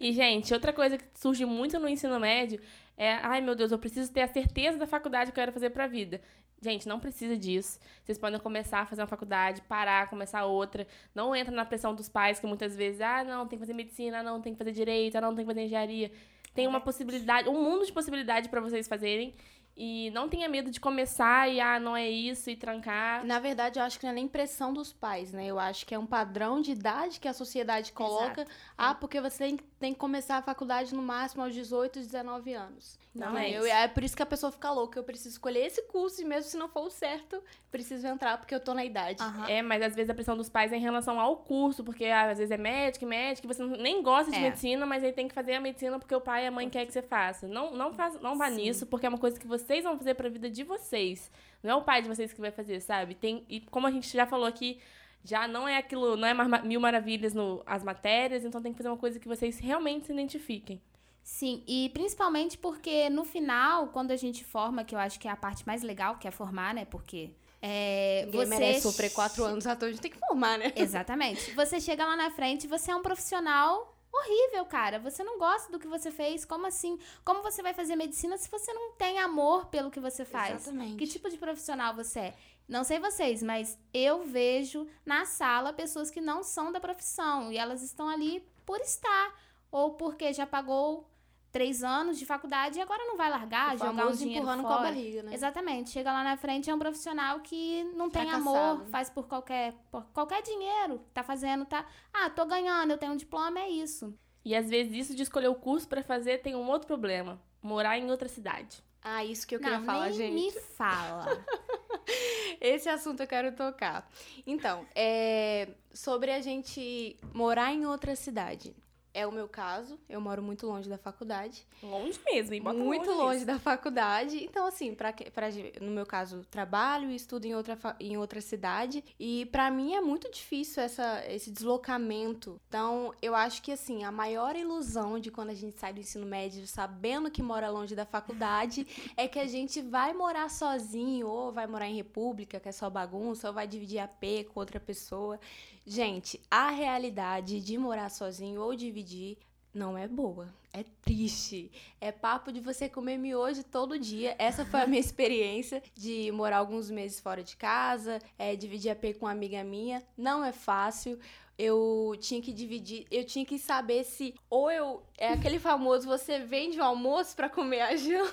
E, 0.00 0.12
gente, 0.12 0.52
outra 0.52 0.72
coisa 0.72 0.98
que 0.98 1.04
surge 1.14 1.44
muito 1.44 1.78
no 1.78 1.88
ensino 1.88 2.18
médio 2.20 2.60
é, 3.00 3.14
ai 3.22 3.40
meu 3.40 3.54
Deus, 3.54 3.72
eu 3.72 3.78
preciso 3.78 4.12
ter 4.12 4.20
a 4.20 4.28
certeza 4.28 4.76
da 4.76 4.86
faculdade 4.86 5.32
que 5.32 5.38
eu 5.38 5.42
quero 5.42 5.52
fazer 5.52 5.70
pra 5.70 5.86
vida. 5.86 6.20
Gente, 6.60 6.86
não 6.86 7.00
precisa 7.00 7.34
disso. 7.34 7.80
Vocês 8.04 8.18
podem 8.18 8.38
começar 8.38 8.80
a 8.80 8.84
fazer 8.84 9.00
uma 9.00 9.08
faculdade, 9.08 9.62
parar, 9.62 10.10
começar 10.10 10.44
outra. 10.44 10.86
Não 11.14 11.34
entra 11.34 11.50
na 11.50 11.64
pressão 11.64 11.94
dos 11.94 12.10
pais, 12.10 12.38
que 12.38 12.46
muitas 12.46 12.76
vezes, 12.76 13.00
ah, 13.00 13.24
não, 13.24 13.46
tem 13.46 13.58
que 13.58 13.64
fazer 13.64 13.72
medicina, 13.72 14.18
ah, 14.18 14.22
não, 14.22 14.42
tem 14.42 14.52
que 14.52 14.58
fazer 14.58 14.72
direito, 14.72 15.16
ah, 15.16 15.20
não, 15.22 15.34
tem 15.34 15.46
que 15.46 15.50
fazer 15.50 15.64
engenharia. 15.64 16.12
Tem 16.54 16.66
uma 16.66 16.78
possibilidade, 16.78 17.48
um 17.48 17.62
mundo 17.64 17.86
de 17.86 17.92
possibilidade 17.92 18.50
pra 18.50 18.60
vocês 18.60 18.86
fazerem. 18.86 19.34
E 19.74 20.10
não 20.10 20.28
tenha 20.28 20.46
medo 20.46 20.70
de 20.70 20.78
começar 20.78 21.50
e, 21.50 21.58
ah, 21.58 21.80
não 21.80 21.96
é 21.96 22.06
isso, 22.06 22.50
e 22.50 22.56
trancar. 22.56 23.24
Na 23.24 23.38
verdade, 23.38 23.78
eu 23.78 23.82
acho 23.82 23.98
que 23.98 24.04
não 24.04 24.10
é 24.10 24.14
nem 24.14 24.28
pressão 24.28 24.74
dos 24.74 24.92
pais, 24.92 25.32
né? 25.32 25.46
Eu 25.46 25.58
acho 25.58 25.86
que 25.86 25.94
é 25.94 25.98
um 25.98 26.04
padrão 26.04 26.60
de 26.60 26.72
idade 26.72 27.18
que 27.18 27.26
a 27.26 27.32
sociedade 27.32 27.92
coloca. 27.92 28.46
Ah, 28.76 28.94
porque 28.94 29.22
você 29.22 29.38
tem, 29.38 29.60
tem 29.80 29.94
que 29.94 29.98
começar 29.98 30.36
a 30.36 30.42
faculdade 30.42 30.94
no 30.94 31.02
máximo 31.02 31.42
aos 31.42 31.54
18, 31.54 31.98
19 32.00 32.52
anos. 32.52 32.98
Não 33.14 33.28
Então, 33.30 33.38
é 33.38 33.50
eu, 33.50 33.64
é 33.64 33.88
por 33.88 34.04
isso 34.04 34.14
que 34.14 34.22
a 34.22 34.26
pessoa 34.26 34.52
fica 34.52 34.70
louca. 34.70 34.96
Eu 34.98 35.02
preciso 35.02 35.30
escolher 35.30 35.66
esse 35.66 35.82
curso 35.88 36.20
e 36.22 36.24
mesmo 36.24 36.48
se 36.50 36.56
não 36.56 36.68
for 36.68 36.82
o 36.86 36.90
certo, 36.90 37.42
preciso 37.72 38.06
entrar 38.06 38.38
porque 38.38 38.54
eu 38.54 38.60
tô 38.60 38.72
na 38.74 38.84
idade. 38.84 39.20
Aham. 39.20 39.48
É, 39.48 39.62
mas 39.62 39.82
às 39.82 39.94
vezes 39.96 40.10
a 40.10 40.14
pressão 40.14 40.36
dos 40.36 40.48
pais 40.48 40.70
é 40.72 40.76
em 40.76 40.80
relação 40.80 41.18
ao 41.18 41.38
curso, 41.38 41.82
porque 41.82 42.04
ah, 42.04 42.30
às 42.30 42.38
vezes 42.38 42.52
é 42.52 42.56
médico, 42.58 43.04
médico, 43.06 43.48
você 43.48 43.62
não- 43.62 43.76
nem 43.78 44.00
gosta 44.02 44.30
de 44.30 44.36
É. 44.36 44.40
medicina, 44.42 44.84
mas 44.86 45.02
aí 45.02 45.12
tem 45.12 45.26
que 45.26 45.34
fazer 45.34 45.54
a 45.54 45.60
medicina 45.60 45.98
porque 45.98 46.14
o 46.14 46.20
pai 46.20 46.44
e 46.44 46.46
a 46.46 46.50
mãe 46.52 46.68
querem 46.70 46.86
que 46.86 46.92
você 46.92 47.02
faça. 47.02 47.48
Não, 47.48 47.72
não, 47.74 47.92
faz, 47.92 48.20
não 48.20 48.36
vá 48.36 48.48
Sim. 48.50 48.56
nisso, 48.56 48.86
porque 48.86 49.06
é 49.06 49.08
uma 49.08 49.18
coisa 49.18 49.40
que 49.40 49.46
vocês 49.46 49.82
vão 49.82 49.96
fazer 49.96 50.14
pra 50.14 50.28
vida 50.28 50.48
de 50.50 50.62
vocês. 50.62 51.32
Não 51.62 51.70
é 51.70 51.74
o 51.76 51.82
pai 51.82 52.02
de 52.02 52.08
vocês 52.08 52.32
que 52.32 52.40
vai 52.40 52.50
fazer, 52.52 52.80
sabe? 52.80 53.14
Tem, 53.14 53.44
e 53.48 53.60
como 53.62 53.86
a 53.86 53.90
gente 53.90 54.08
já 54.14 54.24
falou 54.26 54.46
aqui, 54.46 54.78
já 55.24 55.46
não 55.46 55.68
é 55.68 55.76
aquilo, 55.76 56.16
não 56.16 56.26
é 56.26 56.62
mil 56.62 56.80
maravilhas 56.80 57.34
no, 57.34 57.62
as 57.66 57.82
matérias, 57.82 58.44
então 58.44 58.60
tem 58.60 58.72
que 58.72 58.78
fazer 58.78 58.88
uma 58.88 58.96
coisa 58.96 59.18
que 59.18 59.28
vocês 59.28 59.58
realmente 59.58 60.06
se 60.06 60.12
identifiquem. 60.12 60.80
Sim, 61.22 61.62
e 61.66 61.90
principalmente 61.90 62.56
porque 62.56 63.08
no 63.10 63.24
final, 63.24 63.88
quando 63.88 64.10
a 64.10 64.16
gente 64.16 64.44
forma, 64.44 64.84
que 64.84 64.94
eu 64.94 64.98
acho 64.98 65.20
que 65.20 65.28
é 65.28 65.30
a 65.30 65.36
parte 65.36 65.66
mais 65.66 65.82
legal, 65.82 66.16
que 66.16 66.26
é 66.26 66.30
formar, 66.30 66.74
né? 66.74 66.84
Porque 66.84 67.30
é, 67.62 68.22
Ninguém 68.24 68.40
você 68.40 68.46
merece 68.48 68.80
sofrer 68.80 69.10
quatro 69.10 69.44
anos 69.44 69.66
à 69.66 69.76
toa, 69.76 69.88
a 69.88 69.92
gente 69.92 70.00
tem 70.00 70.10
que 70.10 70.18
formar, 70.18 70.58
né? 70.58 70.72
Exatamente. 70.74 71.52
Você 71.54 71.80
chega 71.80 72.04
lá 72.06 72.16
na 72.16 72.30
frente, 72.30 72.66
você 72.66 72.90
é 72.90 72.96
um 72.96 73.02
profissional 73.02 73.96
horrível, 74.12 74.64
cara. 74.64 74.98
Você 74.98 75.22
não 75.22 75.38
gosta 75.38 75.70
do 75.70 75.78
que 75.78 75.86
você 75.86 76.10
fez. 76.10 76.44
Como 76.44 76.66
assim? 76.66 76.98
Como 77.24 77.42
você 77.42 77.62
vai 77.62 77.72
fazer 77.74 77.96
medicina 77.96 78.36
se 78.36 78.50
você 78.50 78.72
não 78.72 78.92
tem 78.92 79.18
amor 79.18 79.66
pelo 79.66 79.90
que 79.90 80.00
você 80.00 80.24
faz? 80.24 80.62
Exatamente. 80.62 80.96
Que 80.96 81.06
tipo 81.06 81.28
de 81.30 81.36
profissional 81.36 81.94
você 81.94 82.20
é? 82.20 82.34
Não 82.70 82.84
sei 82.84 83.00
vocês, 83.00 83.42
mas 83.42 83.76
eu 83.92 84.22
vejo 84.22 84.86
na 85.04 85.24
sala 85.24 85.72
pessoas 85.72 86.08
que 86.08 86.20
não 86.20 86.44
são 86.44 86.70
da 86.70 86.78
profissão 86.78 87.50
e 87.50 87.58
elas 87.58 87.82
estão 87.82 88.08
ali 88.08 88.46
por 88.64 88.80
estar 88.80 89.34
ou 89.72 89.94
porque 89.94 90.32
já 90.32 90.46
pagou 90.46 91.10
três 91.50 91.82
anos 91.82 92.16
de 92.16 92.24
faculdade 92.24 92.78
e 92.78 92.80
agora 92.80 93.04
não 93.06 93.16
vai 93.16 93.28
largar, 93.28 93.74
o 93.74 93.78
jogar 93.78 94.06
um 94.06 94.12
dinheiro 94.12 94.42
empurrando 94.42 94.62
fora. 94.62 94.74
com 94.74 94.80
a 94.80 94.84
barriga, 94.84 95.22
né? 95.24 95.34
Exatamente. 95.34 95.90
Chega 95.90 96.12
lá 96.12 96.22
na 96.22 96.36
frente 96.36 96.70
é 96.70 96.74
um 96.74 96.78
profissional 96.78 97.40
que 97.40 97.82
não 97.96 98.08
tem 98.08 98.22
Fracassado. 98.22 98.56
amor, 98.56 98.86
faz 98.86 99.10
por 99.10 99.26
qualquer, 99.26 99.74
por 99.90 100.04
qualquer 100.12 100.40
dinheiro, 100.40 101.00
tá 101.12 101.24
fazendo, 101.24 101.64
tá? 101.64 101.84
Ah, 102.12 102.30
tô 102.30 102.46
ganhando, 102.46 102.92
eu 102.92 102.98
tenho 102.98 103.14
um 103.14 103.16
diploma, 103.16 103.58
é 103.58 103.68
isso. 103.68 104.16
E 104.44 104.54
às 104.54 104.70
vezes 104.70 104.92
isso 104.94 105.16
de 105.16 105.24
escolher 105.24 105.48
o 105.48 105.56
curso 105.56 105.88
pra 105.88 106.04
fazer 106.04 106.38
tem 106.38 106.54
um 106.54 106.68
outro 106.68 106.86
problema: 106.86 107.42
morar 107.60 107.98
em 107.98 108.08
outra 108.08 108.28
cidade. 108.28 108.80
Ah, 109.02 109.24
isso 109.24 109.46
que 109.46 109.54
eu 109.54 109.60
queria 109.60 109.78
não, 109.78 109.86
falar, 109.86 110.10
nem 110.10 110.14
gente. 110.14 110.34
me 110.34 110.52
fala. 110.52 111.26
Esse 112.60 112.88
assunto 112.88 113.20
eu 113.20 113.26
quero 113.26 113.52
tocar. 113.52 114.08
Então, 114.46 114.86
é, 114.94 115.68
sobre 115.92 116.30
a 116.30 116.40
gente 116.40 117.16
morar 117.32 117.72
em 117.72 117.86
outra 117.86 118.14
cidade. 118.14 118.74
É 119.20 119.26
o 119.26 119.32
meu 119.32 119.48
caso. 119.48 119.98
Eu 120.08 120.20
moro 120.20 120.42
muito 120.42 120.66
longe 120.66 120.88
da 120.88 120.98
faculdade. 120.98 121.66
Longe 121.82 122.20
mesmo, 122.24 122.54
e 122.54 122.60
bota 122.60 122.78
muito 122.78 123.10
longe 123.10 123.40
longe 123.40 123.44
da 123.44 123.58
faculdade. 123.58 124.42
Então, 124.44 124.66
assim, 124.66 124.94
pra, 124.94 125.12
pra, 125.12 125.48
no 125.80 125.90
meu 125.90 126.06
caso, 126.06 126.44
trabalho 126.50 127.10
e 127.10 127.14
estudo 127.14 127.44
em 127.44 127.54
outra, 127.54 127.78
em 127.98 128.16
outra 128.16 128.40
cidade. 128.40 129.04
E 129.18 129.46
pra 129.46 129.70
mim 129.70 129.94
é 129.94 130.00
muito 130.00 130.30
difícil 130.30 130.82
essa, 130.82 131.24
esse 131.28 131.50
deslocamento. 131.50 132.60
Então, 132.68 133.14
eu 133.22 133.34
acho 133.34 133.62
que, 133.62 133.72
assim, 133.72 134.04
a 134.04 134.12
maior 134.12 134.56
ilusão 134.56 135.18
de 135.18 135.30
quando 135.30 135.50
a 135.50 135.54
gente 135.54 135.78
sai 135.78 135.92
do 135.92 136.00
ensino 136.00 136.26
médio 136.26 136.66
sabendo 136.66 137.30
que 137.30 137.42
mora 137.42 137.70
longe 137.70 137.94
da 137.94 138.04
faculdade 138.04 138.86
é 139.16 139.26
que 139.28 139.38
a 139.38 139.46
gente 139.46 139.80
vai 139.80 140.12
morar 140.12 140.48
sozinho, 140.50 141.26
ou 141.28 141.52
vai 141.52 141.66
morar 141.66 141.88
em 141.88 141.96
república, 141.96 142.60
que 142.60 142.68
é 142.68 142.72
só 142.72 142.90
bagunça, 142.90 143.48
ou 143.48 143.54
vai 143.54 143.66
dividir 143.66 143.98
AP 143.98 144.46
com 144.52 144.60
outra 144.60 144.80
pessoa. 144.80 145.38
Gente, 145.86 146.40
a 146.50 146.70
realidade 146.70 147.60
de 147.60 147.78
morar 147.78 148.10
sozinho 148.10 148.60
ou 148.60 148.76
dividir 148.76 149.38
não 149.72 149.96
é 149.96 150.06
boa. 150.06 150.52
É 150.72 150.84
triste. 151.02 151.70
É 152.00 152.12
papo 152.12 152.52
de 152.52 152.60
você 152.60 152.88
comer 152.88 153.16
miojo 153.16 153.64
todo 153.64 153.98
dia. 153.98 154.36
Essa 154.38 154.64
foi 154.64 154.80
a 154.80 154.86
minha 154.86 155.00
experiência 155.00 155.82
de 155.94 156.30
morar 156.32 156.58
alguns 156.58 156.90
meses 156.90 157.18
fora 157.18 157.42
de 157.42 157.56
casa, 157.56 158.20
é, 158.38 158.54
dividir 158.54 158.90
AP 158.90 159.14
com 159.18 159.26
uma 159.26 159.32
amiga 159.32 159.62
minha. 159.64 160.02
Não 160.16 160.44
é 160.44 160.52
fácil. 160.52 161.18
Eu 161.58 162.16
tinha 162.18 162.40
que 162.40 162.54
dividir, 162.54 163.06
eu 163.10 163.22
tinha 163.22 163.44
que 163.44 163.58
saber 163.58 164.02
se 164.04 164.34
ou 164.48 164.70
eu 164.70 165.02
é 165.20 165.34
aquele 165.34 165.58
famoso 165.58 166.08
você 166.08 166.38
vende 166.38 166.80
o 166.80 166.82
almoço 166.82 167.36
pra 167.36 167.50
comer 167.50 167.82
a 167.82 167.94
janta, 167.94 168.32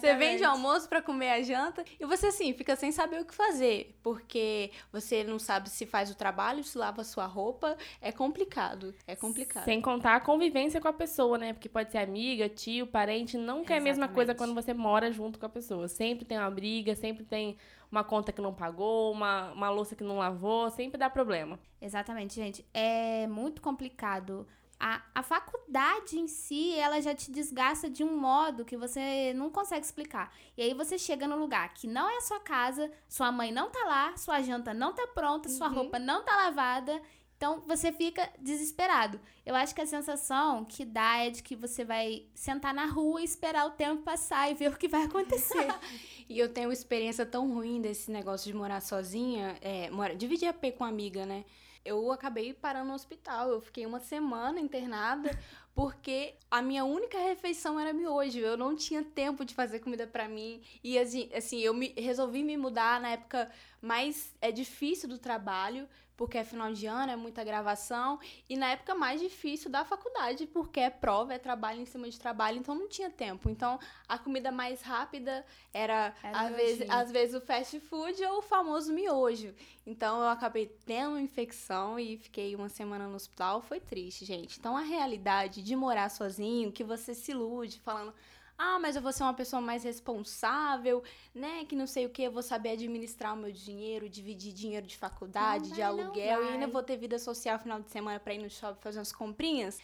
você 0.00 0.14
vende 0.14 0.42
o 0.42 0.48
almoço 0.48 0.88
pra 0.88 1.02
comer 1.02 1.28
a 1.28 1.42
janta 1.42 1.84
e 2.00 2.06
você 2.06 2.28
assim 2.28 2.54
fica 2.54 2.74
sem 2.74 2.90
saber 2.90 3.20
o 3.20 3.26
que 3.26 3.34
fazer, 3.34 3.94
porque 4.02 4.70
você 4.90 5.22
não 5.22 5.38
sabe 5.38 5.68
se 5.68 5.84
faz 5.84 6.10
o 6.10 6.14
trabalho, 6.14 6.64
se 6.64 6.78
lava 6.78 7.02
a 7.02 7.04
sua 7.04 7.26
roupa, 7.26 7.76
é 8.00 8.10
complicado, 8.10 8.94
é 9.06 9.14
complicado. 9.14 9.66
Sem 9.66 9.82
contar 9.82 10.16
a 10.16 10.20
convivência 10.20 10.80
com 10.80 10.88
a 10.88 10.92
pessoa, 10.94 11.36
né? 11.36 11.47
Porque 11.52 11.68
pode 11.68 11.90
ser 11.90 11.98
amiga, 11.98 12.48
tio, 12.48 12.86
parente, 12.86 13.36
nunca 13.36 13.74
é 13.74 13.78
a 13.78 13.80
mesma 13.80 14.08
coisa 14.08 14.34
quando 14.34 14.54
você 14.54 14.72
mora 14.74 15.10
junto 15.12 15.38
com 15.38 15.46
a 15.46 15.48
pessoa. 15.48 15.88
Sempre 15.88 16.24
tem 16.24 16.38
uma 16.38 16.50
briga, 16.50 16.94
sempre 16.94 17.24
tem 17.24 17.56
uma 17.90 18.04
conta 18.04 18.32
que 18.32 18.40
não 18.40 18.52
pagou, 18.54 19.12
uma, 19.12 19.52
uma 19.52 19.70
louça 19.70 19.96
que 19.96 20.04
não 20.04 20.18
lavou, 20.18 20.70
sempre 20.70 20.98
dá 20.98 21.08
problema. 21.08 21.58
Exatamente, 21.80 22.34
gente. 22.34 22.64
É 22.74 23.26
muito 23.26 23.62
complicado. 23.62 24.46
A, 24.80 25.02
a 25.12 25.22
faculdade 25.24 26.16
em 26.20 26.28
si, 26.28 26.72
ela 26.78 27.00
já 27.00 27.12
te 27.12 27.32
desgasta 27.32 27.90
de 27.90 28.04
um 28.04 28.16
modo 28.16 28.64
que 28.64 28.76
você 28.76 29.32
não 29.34 29.50
consegue 29.50 29.84
explicar. 29.84 30.32
E 30.56 30.62
aí 30.62 30.72
você 30.72 30.96
chega 30.96 31.26
num 31.26 31.34
lugar 31.36 31.74
que 31.74 31.88
não 31.88 32.08
é 32.08 32.18
a 32.18 32.20
sua 32.20 32.38
casa, 32.38 32.88
sua 33.08 33.32
mãe 33.32 33.50
não 33.50 33.70
tá 33.70 33.84
lá, 33.86 34.16
sua 34.16 34.40
janta 34.40 34.72
não 34.72 34.92
tá 34.92 35.04
pronta, 35.08 35.48
sua 35.48 35.66
Uhum. 35.68 35.74
roupa 35.74 35.98
não 35.98 36.22
tá 36.22 36.36
lavada. 36.36 37.02
Então 37.38 37.62
você 37.68 37.92
fica 37.92 38.28
desesperado. 38.40 39.20
Eu 39.46 39.54
acho 39.54 39.72
que 39.72 39.80
a 39.80 39.86
sensação 39.86 40.64
que 40.64 40.84
dá 40.84 41.18
é 41.18 41.30
de 41.30 41.40
que 41.40 41.54
você 41.54 41.84
vai 41.84 42.26
sentar 42.34 42.74
na 42.74 42.84
rua 42.84 43.20
e 43.20 43.24
esperar 43.24 43.64
o 43.64 43.70
tempo 43.70 44.02
passar 44.02 44.50
e 44.50 44.54
ver 44.54 44.72
o 44.72 44.76
que 44.76 44.88
vai 44.88 45.04
acontecer. 45.04 45.68
E 46.30 46.38
eu 46.38 46.52
tenho 46.52 46.68
uma 46.68 46.74
experiência 46.74 47.24
tão 47.24 47.50
ruim 47.54 47.80
desse 47.80 48.10
negócio 48.10 48.52
de 48.52 48.54
morar 48.54 48.82
sozinha, 48.82 49.56
é, 49.62 49.88
mora, 49.88 50.14
dividir 50.14 50.46
AP 50.46 50.72
com 50.76 50.84
uma 50.84 50.90
amiga, 50.90 51.24
né? 51.24 51.42
Eu 51.82 52.12
acabei 52.12 52.52
parando 52.52 52.88
no 52.88 52.94
hospital. 52.94 53.48
Eu 53.48 53.62
fiquei 53.62 53.86
uma 53.86 53.98
semana 53.98 54.60
internada 54.60 55.30
porque 55.78 56.34
a 56.50 56.60
minha 56.60 56.84
única 56.84 57.16
refeição 57.20 57.78
era 57.78 57.92
miojo. 57.92 58.40
Eu 58.40 58.56
não 58.56 58.74
tinha 58.74 59.00
tempo 59.04 59.44
de 59.44 59.54
fazer 59.54 59.78
comida 59.78 60.08
pra 60.08 60.28
mim. 60.28 60.60
E 60.82 60.98
assim, 60.98 61.30
assim 61.32 61.60
eu 61.60 61.72
me, 61.72 61.94
resolvi 61.96 62.42
me 62.42 62.56
mudar 62.56 63.00
na 63.00 63.10
época 63.10 63.48
mais 63.80 64.34
é 64.40 64.50
difícil 64.50 65.08
do 65.08 65.18
trabalho, 65.18 65.88
porque 66.18 66.36
é 66.36 66.42
final 66.42 66.72
de 66.72 66.84
ano, 66.84 67.12
é 67.12 67.16
muita 67.16 67.44
gravação, 67.44 68.18
e 68.48 68.56
na 68.56 68.70
época 68.70 68.92
mais 68.92 69.20
difícil 69.20 69.70
da 69.70 69.84
faculdade, 69.84 70.48
porque 70.48 70.80
é 70.80 70.90
prova, 70.90 71.32
é 71.32 71.38
trabalho 71.38 71.80
em 71.80 71.86
cima 71.86 72.10
de 72.10 72.18
trabalho, 72.18 72.58
então 72.58 72.74
não 72.74 72.88
tinha 72.88 73.08
tempo. 73.08 73.48
Então 73.48 73.78
a 74.08 74.18
comida 74.18 74.50
mais 74.50 74.82
rápida 74.82 75.46
era, 75.72 76.12
Era 76.20 76.40
às, 76.40 76.56
vezes, 76.56 76.90
às 76.90 77.12
vezes 77.12 77.34
o 77.36 77.40
fast 77.40 77.78
food 77.78 78.20
ou 78.24 78.38
o 78.38 78.42
famoso 78.42 78.92
miojo. 78.92 79.54
Então 79.86 80.20
eu 80.20 80.28
acabei 80.28 80.66
tendo 80.84 81.10
uma 81.10 81.20
infecção 81.20 82.00
e 82.00 82.18
fiquei 82.18 82.56
uma 82.56 82.68
semana 82.68 83.06
no 83.06 83.14
hospital. 83.14 83.62
Foi 83.62 83.78
triste, 83.78 84.24
gente. 84.24 84.58
Então 84.58 84.76
a 84.76 84.82
realidade 84.82 85.62
de 85.68 85.76
morar 85.76 86.08
sozinho, 86.10 86.72
que 86.72 86.82
você 86.82 87.14
se 87.14 87.30
ilude 87.32 87.78
falando. 87.80 88.12
Ah, 88.56 88.78
mas 88.80 88.96
eu 88.96 89.02
vou 89.02 89.12
ser 89.12 89.22
uma 89.22 89.34
pessoa 89.34 89.62
mais 89.62 89.84
responsável, 89.84 91.04
né? 91.32 91.64
Que 91.64 91.76
não 91.76 91.86
sei 91.86 92.06
o 92.06 92.10
que, 92.10 92.22
eu 92.22 92.32
vou 92.32 92.42
saber 92.42 92.70
administrar 92.70 93.34
o 93.34 93.36
meu 93.36 93.52
dinheiro, 93.52 94.08
dividir 94.08 94.52
dinheiro 94.52 94.84
de 94.84 94.96
faculdade, 94.96 95.68
Não 95.68 95.76
de 95.76 95.82
aluguel, 95.82 96.42
e 96.42 96.48
ainda 96.48 96.66
vou 96.66 96.82
ter 96.82 96.96
vida 96.96 97.20
social 97.20 97.56
final 97.60 97.80
de 97.80 97.88
semana 97.88 98.18
pra 98.18 98.34
ir 98.34 98.38
no 98.38 98.50
shopping 98.50 98.80
fazer 98.80 98.98
umas 98.98 99.12
comprinhas. 99.12 99.78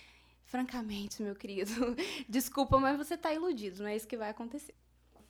Francamente, 0.44 1.22
meu 1.22 1.36
querido, 1.36 1.70
desculpa, 2.28 2.78
mas 2.78 2.96
você 2.98 3.16
tá 3.16 3.32
iludido, 3.32 3.82
não 3.82 3.88
é 3.88 3.96
isso 3.96 4.08
que 4.08 4.16
vai 4.16 4.30
acontecer. 4.30 4.74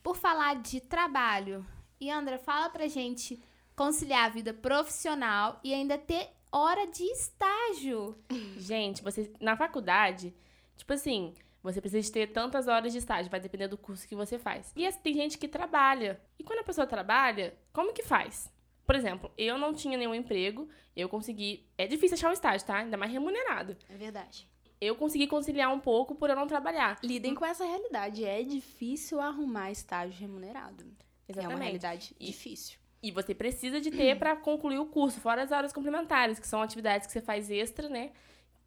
Por 0.03 0.17
falar 0.17 0.57
de 0.57 0.81
trabalho, 0.81 1.65
e 2.01 2.11
Andra, 2.11 2.39
fala 2.39 2.71
pra 2.71 2.89
gente 2.89 3.41
conciliar 3.77 4.25
a 4.25 4.29
vida 4.29 4.55
profissional 4.55 5.61
e 5.63 5.75
ainda 5.75 5.99
ter 5.99 6.31
hora 6.51 6.87
de 6.87 7.03
estágio. 7.05 8.17
Gente, 8.57 9.03
você 9.03 9.31
na 9.41 9.57
faculdade, 9.57 10.35
tipo 10.77 10.93
assim, 10.93 11.35
você 11.63 11.81
precisa 11.81 12.03
de 12.03 12.13
ter 12.13 12.27
tantas 12.33 12.69
horas 12.69 12.93
de 12.93 12.99
estágio, 12.99 13.31
vai 13.31 13.41
depender 13.41 13.69
do 13.69 13.79
curso 13.79 14.07
que 14.07 14.15
você 14.15 14.39
faz. 14.39 14.73
E 14.77 14.91
tem 14.93 15.15
gente 15.15 15.39
que 15.39 15.49
trabalha. 15.49 16.21
E 16.39 16.45
quando 16.45 16.59
a 16.61 16.65
pessoa 16.65 16.87
trabalha, 16.87 17.55
como 17.73 17.93
que 17.93 18.03
faz? 18.03 18.53
Por 18.87 18.95
exemplo, 18.95 19.31
eu 19.39 19.57
não 19.57 19.73
tinha 19.73 19.97
nenhum 19.97 20.15
emprego, 20.15 20.69
eu 20.95 21.09
consegui. 21.09 21.67
É 21.79 21.87
difícil 21.87 22.17
achar 22.17 22.29
um 22.29 22.35
estágio, 22.35 22.67
tá? 22.67 22.77
Ainda 22.79 22.97
mais 22.99 23.11
remunerado. 23.11 23.77
É 23.89 23.97
verdade. 23.97 24.47
Eu 24.79 24.95
consegui 24.97 25.27
conciliar 25.27 25.73
um 25.73 25.81
pouco 25.81 26.15
por 26.15 26.29
eu 26.29 26.37
não 26.37 26.47
trabalhar. 26.47 26.99
Lidem 27.03 27.35
com 27.35 27.47
essa 27.47 27.65
realidade. 27.65 28.25
É 28.25 28.43
difícil 28.43 29.19
arrumar 29.21 29.71
estágio 29.71 30.19
remunerado. 30.21 30.85
É 31.27 31.33
uma 31.33 31.41
Exatamente. 31.41 31.63
realidade 31.63 32.17
E- 32.21 32.27
difícil. 32.27 32.79
E 33.03 33.11
você 33.11 33.35
precisa 33.35 33.81
de 33.81 33.91
ter 33.91 34.19
pra 34.19 34.35
concluir 34.37 34.79
o 34.79 34.87
curso, 34.87 35.21
fora 35.21 35.43
as 35.43 35.51
horas 35.53 35.73
complementares, 35.73 36.39
que 36.39 36.47
são 36.47 36.61
atividades 36.61 37.07
que 37.07 37.13
você 37.13 37.21
faz 37.23 37.51
extra, 37.51 37.89
né? 37.89 38.13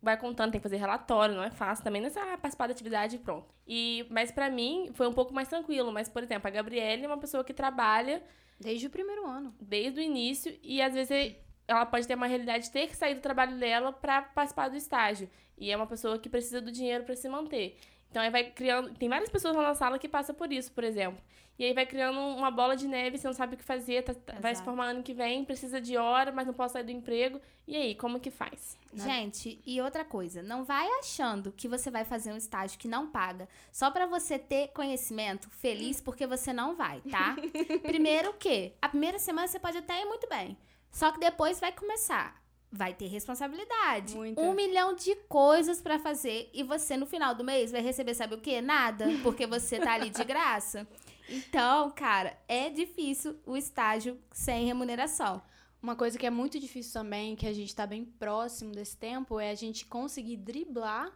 Vai 0.02 0.16
contando, 0.18 0.52
tem 0.52 0.60
que 0.60 0.64
fazer 0.64 0.78
relatório, 0.78 1.36
não 1.36 1.44
é 1.44 1.50
fácil 1.50 1.84
também, 1.84 2.02
não 2.02 2.08
é 2.08 2.12
só 2.12 2.22
participar 2.38 2.68
da 2.68 2.74
atividade 2.74 3.16
e 3.16 3.20
pronto. 3.20 3.48
E, 3.68 4.06
mas 4.10 4.32
pra 4.32 4.50
mim 4.50 4.92
foi 4.94 5.08
um 5.08 5.14
pouco 5.14 5.34
mais 5.34 5.48
tranquilo. 5.48 5.92
Mas, 5.92 6.08
por 6.08 6.24
exemplo, 6.24 6.48
a 6.48 6.52
Gabriele 6.52 7.04
é 7.04 7.08
uma 7.08 7.18
pessoa 7.18 7.44
que 7.44 7.54
trabalha 7.54 8.22
Desde 8.60 8.88
o 8.88 8.90
primeiro 8.90 9.26
ano. 9.26 9.56
desde 9.60 10.00
o 10.00 10.04
início 10.04 10.58
e 10.64 10.82
às 10.82 10.94
vezes 10.94 11.36
ela 11.68 11.86
pode 11.86 12.08
ter 12.08 12.16
uma 12.16 12.28
realidade 12.28 12.66
de 12.66 12.72
ter 12.72 12.88
que 12.88 12.96
sair 12.96 13.16
do 13.16 13.22
trabalho 13.22 13.58
dela 13.58 13.92
pra 13.92 14.22
participar 14.22 14.70
do 14.70 14.78
estágio. 14.78 15.30
E 15.58 15.72
é 15.72 15.76
uma 15.76 15.88
pessoa 15.88 16.18
que 16.18 16.30
precisa 16.30 16.62
do 16.62 16.72
dinheiro 16.72 17.04
pra 17.04 17.16
se 17.16 17.28
manter. 17.28 17.78
Então 18.10 18.22
aí 18.22 18.30
vai 18.30 18.46
criando. 18.52 18.94
Tem 18.96 19.10
várias 19.10 19.30
pessoas 19.30 19.56
lá 19.56 19.64
na 19.64 19.76
sala 19.76 20.00
que 20.00 20.08
passam 20.08 20.34
por 20.36 20.52
isso, 20.52 20.72
por 20.72 20.84
exemplo. 20.84 21.20
E 21.60 21.66
aí 21.66 21.74
vai 21.74 21.88
criando 21.88 22.20
uma 22.20 22.52
bola 22.52 22.76
de 22.76 22.88
neve, 22.88 23.18
você 23.18 23.26
não 23.26 23.34
sabe 23.34 23.56
o 23.56 23.58
que 23.58 23.64
fazer, 23.64 24.04
tá- 24.04 24.14
tá- 24.14 24.34
vai 24.40 24.54
se 24.54 24.62
formar 24.64 24.90
ano 24.90 25.02
que 25.02 25.12
vem, 25.12 25.44
precisa 25.44 25.82
de 25.82 25.98
hora, 25.98 26.32
mas 26.32 26.46
não 26.46 26.54
posso 26.54 26.74
sair 26.74 26.84
do 26.84 26.92
emprego. 26.92 27.42
E 27.68 27.76
aí, 27.76 27.96
como 27.96 28.20
que 28.20 28.30
faz? 28.30 28.78
Né? 28.94 29.04
Gente, 29.04 29.60
e 29.66 29.82
outra 29.82 30.06
coisa, 30.06 30.44
não 30.44 30.64
vai 30.64 30.88
achando 31.00 31.52
que 31.52 31.68
você 31.68 31.90
vai 31.90 32.06
fazer 32.06 32.32
um 32.32 32.38
estágio 32.38 32.78
que 32.78 32.88
não 32.88 33.08
paga 33.08 33.50
só 33.72 33.90
pra 33.90 34.06
você 34.06 34.38
ter 34.38 34.68
conhecimento 34.68 35.50
feliz, 35.50 36.00
porque 36.00 36.28
você 36.28 36.54
não 36.54 36.76
vai, 36.76 37.02
tá? 37.02 37.36
Primeiro 37.82 38.34
que 38.34 38.74
a 38.80 38.88
primeira 38.88 39.18
semana 39.18 39.48
você 39.48 39.60
pode 39.60 39.80
até 39.80 40.00
ir 40.00 40.06
muito 40.06 40.30
bem, 40.30 40.56
só 40.92 41.12
que 41.12 41.20
depois 41.20 41.60
vai 41.60 41.72
começar. 41.72 42.40
Vai 42.72 42.94
ter 42.94 43.08
responsabilidade. 43.08 44.16
Muita. 44.16 44.42
Um 44.42 44.54
milhão 44.54 44.94
de 44.94 45.16
coisas 45.30 45.82
pra 45.82 45.98
fazer 45.98 46.50
e 46.54 46.64
você 46.64 46.98
no 46.98 47.06
final 47.06 47.34
do 47.34 47.44
mês 47.44 47.72
vai 47.72 47.82
receber, 47.82 48.14
sabe 48.14 48.36
o 48.36 48.42
quê? 48.42 48.62
Nada, 48.62 49.06
porque 49.24 49.48
você 49.48 49.80
tá 49.80 49.94
ali 49.94 50.10
de 50.10 50.24
graça. 50.24 50.88
Então, 51.30 51.92
cara, 51.92 52.38
é 52.48 52.70
difícil 52.70 53.38
o 53.46 53.56
estágio 53.56 54.20
sem 54.32 54.66
remuneração. 54.66 55.42
Uma 55.82 55.96
coisa 55.96 56.18
que 56.18 56.26
é 56.26 56.30
muito 56.30 56.60
difícil 56.60 56.94
também, 56.94 57.36
que 57.36 57.48
a 57.48 57.54
gente 57.54 57.74
tá 57.74 57.86
bem 57.86 58.04
próximo 58.04 58.72
desse 58.74 58.98
tempo, 58.98 59.40
é 59.40 59.52
a 59.52 59.56
gente 59.56 59.86
conseguir 59.86 60.38
driblar 60.38 61.12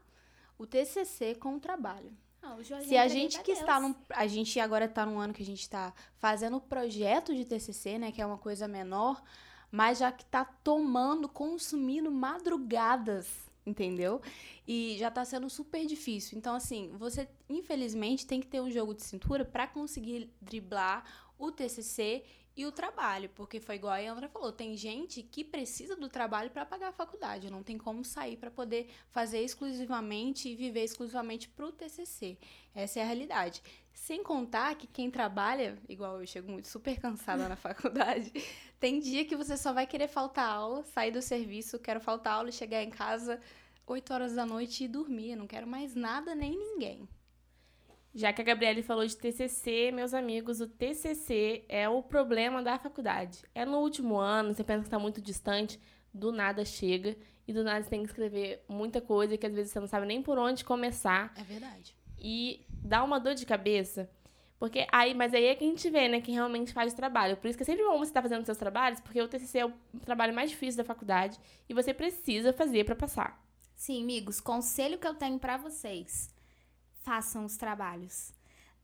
o 0.57 0.65
TCC 0.65 1.35
com 1.35 1.55
o 1.55 1.59
trabalho. 1.59 2.15
Não, 2.41 2.57
o 2.57 2.63
Se 2.63 2.97
a 2.97 3.07
gente 3.07 3.33
pra 3.35 3.43
que 3.43 3.51
Deus. 3.51 3.59
está 3.59 3.79
num. 3.79 3.95
A 4.09 4.25
gente 4.25 4.59
agora 4.59 4.87
tá 4.87 5.05
num 5.05 5.19
ano 5.19 5.33
que 5.33 5.43
a 5.43 5.45
gente 5.45 5.69
tá 5.69 5.93
fazendo 6.17 6.57
o 6.57 6.61
projeto 6.61 7.35
de 7.35 7.45
TCC, 7.45 7.99
né? 7.99 8.11
Que 8.11 8.21
é 8.21 8.25
uma 8.25 8.37
coisa 8.37 8.67
menor, 8.67 9.21
mas 9.71 9.99
já 9.99 10.11
que 10.11 10.25
tá 10.25 10.43
tomando, 10.43 11.29
consumindo 11.29 12.11
madrugadas, 12.11 13.27
entendeu? 13.65 14.21
E 14.67 14.97
já 14.99 15.09
tá 15.09 15.23
sendo 15.23 15.49
super 15.49 15.85
difícil. 15.85 16.37
Então, 16.37 16.55
assim, 16.55 16.91
você 16.97 17.27
infelizmente 17.49 18.27
tem 18.27 18.41
que 18.41 18.47
ter 18.47 18.61
um 18.61 18.69
jogo 18.69 18.93
de 18.93 19.03
cintura 19.03 19.45
para 19.45 19.67
conseguir 19.67 20.29
driblar 20.41 21.05
o 21.37 21.51
TCC 21.51 22.23
e 22.55 22.65
o 22.65 22.71
trabalho, 22.71 23.29
porque 23.29 23.61
foi 23.61 23.75
igual 23.75 23.93
a 23.93 24.11
Andra 24.11 24.27
falou, 24.27 24.51
tem 24.51 24.75
gente 24.75 25.23
que 25.23 25.43
precisa 25.43 25.95
do 25.95 26.09
trabalho 26.09 26.51
para 26.51 26.65
pagar 26.65 26.89
a 26.89 26.91
faculdade, 26.91 27.49
não 27.49 27.63
tem 27.63 27.77
como 27.77 28.03
sair 28.03 28.35
para 28.35 28.51
poder 28.51 28.89
fazer 29.09 29.39
exclusivamente 29.39 30.49
e 30.49 30.55
viver 30.55 30.83
exclusivamente 30.83 31.47
pro 31.47 31.71
TCC. 31.71 32.37
Essa 32.75 32.99
é 32.99 33.03
a 33.03 33.05
realidade. 33.05 33.63
Sem 33.93 34.21
contar 34.21 34.75
que 34.75 34.85
quem 34.85 35.09
trabalha, 35.09 35.77
igual 35.87 36.19
eu 36.19 36.27
chego 36.27 36.51
muito 36.51 36.67
super 36.67 36.99
cansada 36.99 37.47
na 37.47 37.55
faculdade, 37.57 38.33
tem 38.81 38.99
dia 38.99 39.23
que 39.23 39.35
você 39.35 39.55
só 39.55 39.71
vai 39.71 39.85
querer 39.85 40.07
faltar 40.07 40.49
aula, 40.49 40.83
sair 40.83 41.11
do 41.11 41.21
serviço, 41.21 41.77
quero 41.77 42.01
faltar 42.01 42.33
aula, 42.33 42.51
chegar 42.51 42.81
em 42.81 42.89
casa 42.89 43.39
8 43.85 44.11
horas 44.11 44.33
da 44.33 44.43
noite 44.43 44.83
e 44.83 44.87
dormir. 44.87 45.31
Eu 45.31 45.37
não 45.37 45.47
quero 45.47 45.67
mais 45.67 45.93
nada 45.93 46.33
nem 46.33 46.57
ninguém. 46.57 47.07
Já 48.13 48.33
que 48.33 48.41
a 48.41 48.43
Gabriele 48.43 48.81
falou 48.81 49.05
de 49.05 49.15
TCC, 49.15 49.91
meus 49.93 50.15
amigos, 50.15 50.59
o 50.59 50.67
TCC 50.67 51.63
é 51.69 51.87
o 51.87 52.01
problema 52.01 52.63
da 52.63 52.79
faculdade. 52.79 53.43
É 53.53 53.63
no 53.65 53.77
último 53.77 54.17
ano, 54.17 54.53
você 54.53 54.63
pensa 54.63 54.81
que 54.81 54.87
está 54.87 54.99
muito 54.99 55.21
distante, 55.21 55.79
do 56.11 56.31
nada 56.31 56.65
chega 56.65 57.15
e 57.47 57.53
do 57.53 57.63
nada 57.63 57.83
você 57.83 57.89
tem 57.89 58.01
que 58.01 58.07
escrever 58.07 58.65
muita 58.67 58.99
coisa 58.99 59.37
que 59.37 59.45
às 59.45 59.53
vezes 59.53 59.71
você 59.71 59.79
não 59.79 59.87
sabe 59.87 60.07
nem 60.07 60.23
por 60.23 60.39
onde 60.39 60.65
começar. 60.65 61.31
É 61.37 61.43
verdade. 61.43 61.95
E 62.17 62.65
dá 62.69 63.03
uma 63.03 63.19
dor 63.19 63.35
de 63.35 63.45
cabeça. 63.45 64.09
Porque 64.61 64.85
aí, 64.91 65.15
mas 65.15 65.33
aí 65.33 65.45
é 65.45 65.55
que 65.55 65.63
a 65.63 65.67
gente 65.67 65.89
vê, 65.89 66.07
né, 66.07 66.21
quem 66.21 66.35
realmente 66.35 66.71
faz 66.71 66.93
o 66.93 66.95
trabalho. 66.95 67.35
Por 67.35 67.47
isso 67.47 67.57
que 67.57 67.63
é 67.63 67.65
sempre 67.65 67.83
bom 67.83 67.97
você 67.97 68.11
estar 68.11 68.21
tá 68.21 68.29
fazendo 68.29 68.45
seus 68.45 68.59
trabalhos, 68.59 68.99
porque 68.99 69.19
o 69.19 69.27
TCC 69.27 69.57
é 69.57 69.65
o 69.65 69.73
trabalho 70.05 70.35
mais 70.35 70.51
difícil 70.51 70.77
da 70.77 70.83
faculdade 70.83 71.39
e 71.67 71.73
você 71.73 71.95
precisa 71.95 72.53
fazer 72.53 72.83
para 72.83 72.95
passar. 72.95 73.43
Sim, 73.75 74.03
amigos, 74.03 74.39
conselho 74.39 74.99
que 74.99 75.07
eu 75.07 75.15
tenho 75.15 75.39
para 75.39 75.57
vocês 75.57 76.29
façam 77.01 77.43
os 77.43 77.57
trabalhos. 77.57 78.35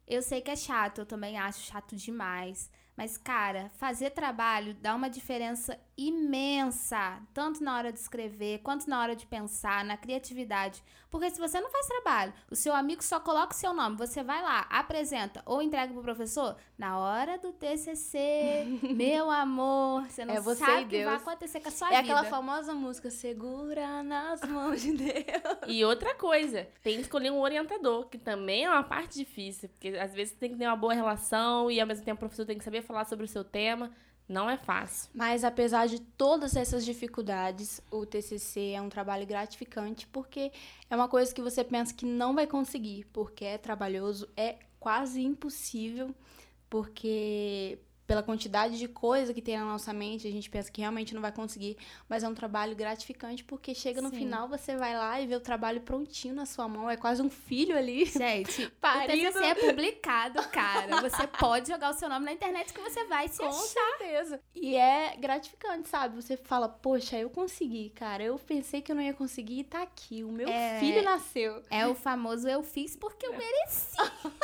Eu 0.07 0.23
sei 0.23 0.41
que 0.41 0.49
é 0.49 0.55
chato, 0.55 0.97
eu 0.97 1.05
também 1.05 1.37
acho 1.37 1.59
chato 1.59 1.95
demais. 1.95 2.71
Mas, 2.97 3.15
cara, 3.15 3.69
fazer 3.75 4.09
trabalho 4.09 4.73
dá 4.81 4.95
uma 4.95 5.07
diferença 5.07 5.79
imensa, 5.95 7.19
tanto 7.33 7.63
na 7.63 7.77
hora 7.77 7.91
de 7.91 7.99
escrever, 7.99 8.59
quanto 8.59 8.89
na 8.89 8.99
hora 9.01 9.15
de 9.15 9.25
pensar, 9.25 9.85
na 9.85 9.95
criatividade. 9.95 10.83
Porque 11.09 11.29
se 11.29 11.39
você 11.39 11.59
não 11.61 11.69
faz 11.69 11.87
trabalho, 11.87 12.33
o 12.51 12.55
seu 12.55 12.75
amigo 12.75 13.03
só 13.03 13.19
coloca 13.19 13.53
o 13.53 13.57
seu 13.57 13.73
nome, 13.73 13.97
você 13.97 14.23
vai 14.23 14.41
lá, 14.41 14.67
apresenta 14.69 15.41
ou 15.45 15.61
entrega 15.61 15.93
pro 15.93 16.01
professor, 16.01 16.55
na 16.77 16.99
hora 16.99 17.37
do 17.37 17.51
TCC, 17.53 18.79
meu 18.95 19.31
amor, 19.31 20.05
você 20.07 20.25
não 20.25 20.35
é 20.35 20.41
você 20.41 20.65
sabe 20.65 20.83
o 20.83 20.87
que 20.87 21.05
vai 21.05 21.15
acontecer 21.15 21.59
com 21.61 21.69
a 21.69 21.71
sua 21.71 21.87
é 21.87 22.01
vida. 22.01 22.01
É 22.01 22.03
aquela 22.03 22.23
famosa 22.25 22.73
música, 22.73 23.09
segura 23.09 24.03
nas 24.03 24.41
mãos 24.41 24.81
de 24.81 24.93
Deus. 24.93 25.23
E 25.67 25.83
outra 25.85 26.13
coisa, 26.15 26.67
tem 26.83 26.95
que 26.95 27.01
escolher 27.01 27.31
um 27.31 27.39
orientador, 27.39 28.07
que 28.07 28.17
também 28.17 28.65
é 28.65 28.69
uma 28.69 28.83
parte 28.83 29.17
difícil, 29.17 29.69
porque 29.69 29.89
às 29.97 30.13
vezes 30.13 30.35
tem 30.35 30.51
que 30.51 30.57
ter 30.57 30.67
uma 30.67 30.75
boa 30.75 30.93
relação 30.93 31.71
e 31.71 31.79
ao 31.79 31.87
mesmo 31.87 32.03
tempo 32.03 32.17
o 32.17 32.19
professor 32.19 32.45
tem 32.45 32.57
que 32.57 32.63
saber 32.63 32.83
falar 32.87 33.05
sobre 33.05 33.25
o 33.25 33.27
seu 33.27 33.43
tema. 33.43 33.91
Não 34.27 34.49
é 34.49 34.57
fácil. 34.57 35.09
Mas 35.13 35.43
apesar 35.43 35.87
de 35.87 36.01
todas 36.01 36.55
essas 36.55 36.83
dificuldades, 36.83 37.81
o 37.89 38.05
TCC 38.05 38.71
é 38.71 38.81
um 38.81 38.89
trabalho 38.89 39.25
gratificante 39.25 40.05
porque 40.07 40.51
é 40.89 40.95
uma 40.95 41.07
coisa 41.07 41.33
que 41.33 41.41
você 41.41 41.63
pensa 41.63 41.93
que 41.93 42.05
não 42.05 42.35
vai 42.35 42.45
conseguir, 42.45 43.05
porque 43.13 43.45
é 43.45 43.57
trabalhoso, 43.57 44.27
é 44.35 44.57
quase 44.79 45.21
impossível, 45.21 46.13
porque 46.69 47.79
pela 48.07 48.23
quantidade 48.23 48.79
de 48.79 48.87
coisa 48.87 49.33
que 49.33 49.41
tem 49.41 49.57
na 49.57 49.65
nossa 49.65 49.91
mente, 49.91 50.25
a 50.25 50.31
gente 50.31 50.49
pensa 50.49 50.71
que 50.71 50.79
realmente 50.79 51.13
não 51.13 51.21
vai 51.21 51.31
conseguir, 51.31 51.77
mas 52.07 52.23
é 52.23 52.27
um 52.27 52.33
trabalho 52.33 52.73
gratificante 52.73 53.43
porque 53.43 53.75
chega 53.75 54.01
no 54.01 54.09
Sim. 54.09 54.19
final, 54.19 54.47
você 54.47 54.77
vai 54.77 54.95
lá 54.95 55.19
e 55.19 55.27
vê 55.27 55.35
o 55.35 55.41
trabalho 55.41 55.81
prontinho 55.81 56.33
na 56.33 56.45
sua 56.45 56.69
mão, 56.69 56.89
é 56.89 56.95
quase 56.95 57.21
um 57.21 57.29
filho 57.29 57.77
ali. 57.77 58.05
Gente, 58.05 58.69
parido. 58.79 59.27
o 59.29 59.33
TCC 59.33 59.45
é 59.45 59.55
publicado, 59.55 60.41
cara. 60.49 61.01
Você 61.01 61.27
pode 61.27 61.67
jogar 61.67 61.89
o 61.89 61.93
seu 61.93 62.07
nome 62.07 62.25
na 62.25 62.31
internet 62.31 62.73
que 62.73 62.79
você 62.79 63.03
vai 63.03 63.27
se 63.27 63.39
Com 63.39 63.49
achar. 63.49 63.97
certeza. 63.97 64.39
E 64.55 64.77
é 64.77 65.17
gratificante, 65.17 65.89
sabe? 65.89 66.15
Você 66.15 66.37
fala, 66.37 66.69
poxa, 66.69 67.17
eu 67.17 67.29
consegui, 67.29 67.89
cara. 67.89 68.23
Eu 68.23 68.39
pensei 68.39 68.81
que 68.81 68.89
eu 68.89 68.95
não 68.95 69.03
ia 69.03 69.13
conseguir 69.13 69.59
e 69.59 69.63
tá 69.65 69.81
aqui. 69.81 70.23
O 70.23 70.31
meu 70.31 70.47
é... 70.47 70.79
filho 70.79 71.03
nasceu. 71.03 71.61
É 71.69 71.85
o 71.85 71.93
famoso 71.93 72.47
eu 72.47 72.63
fiz 72.63 72.95
porque 72.95 73.25
eu 73.25 73.33
mereci. 73.33 73.97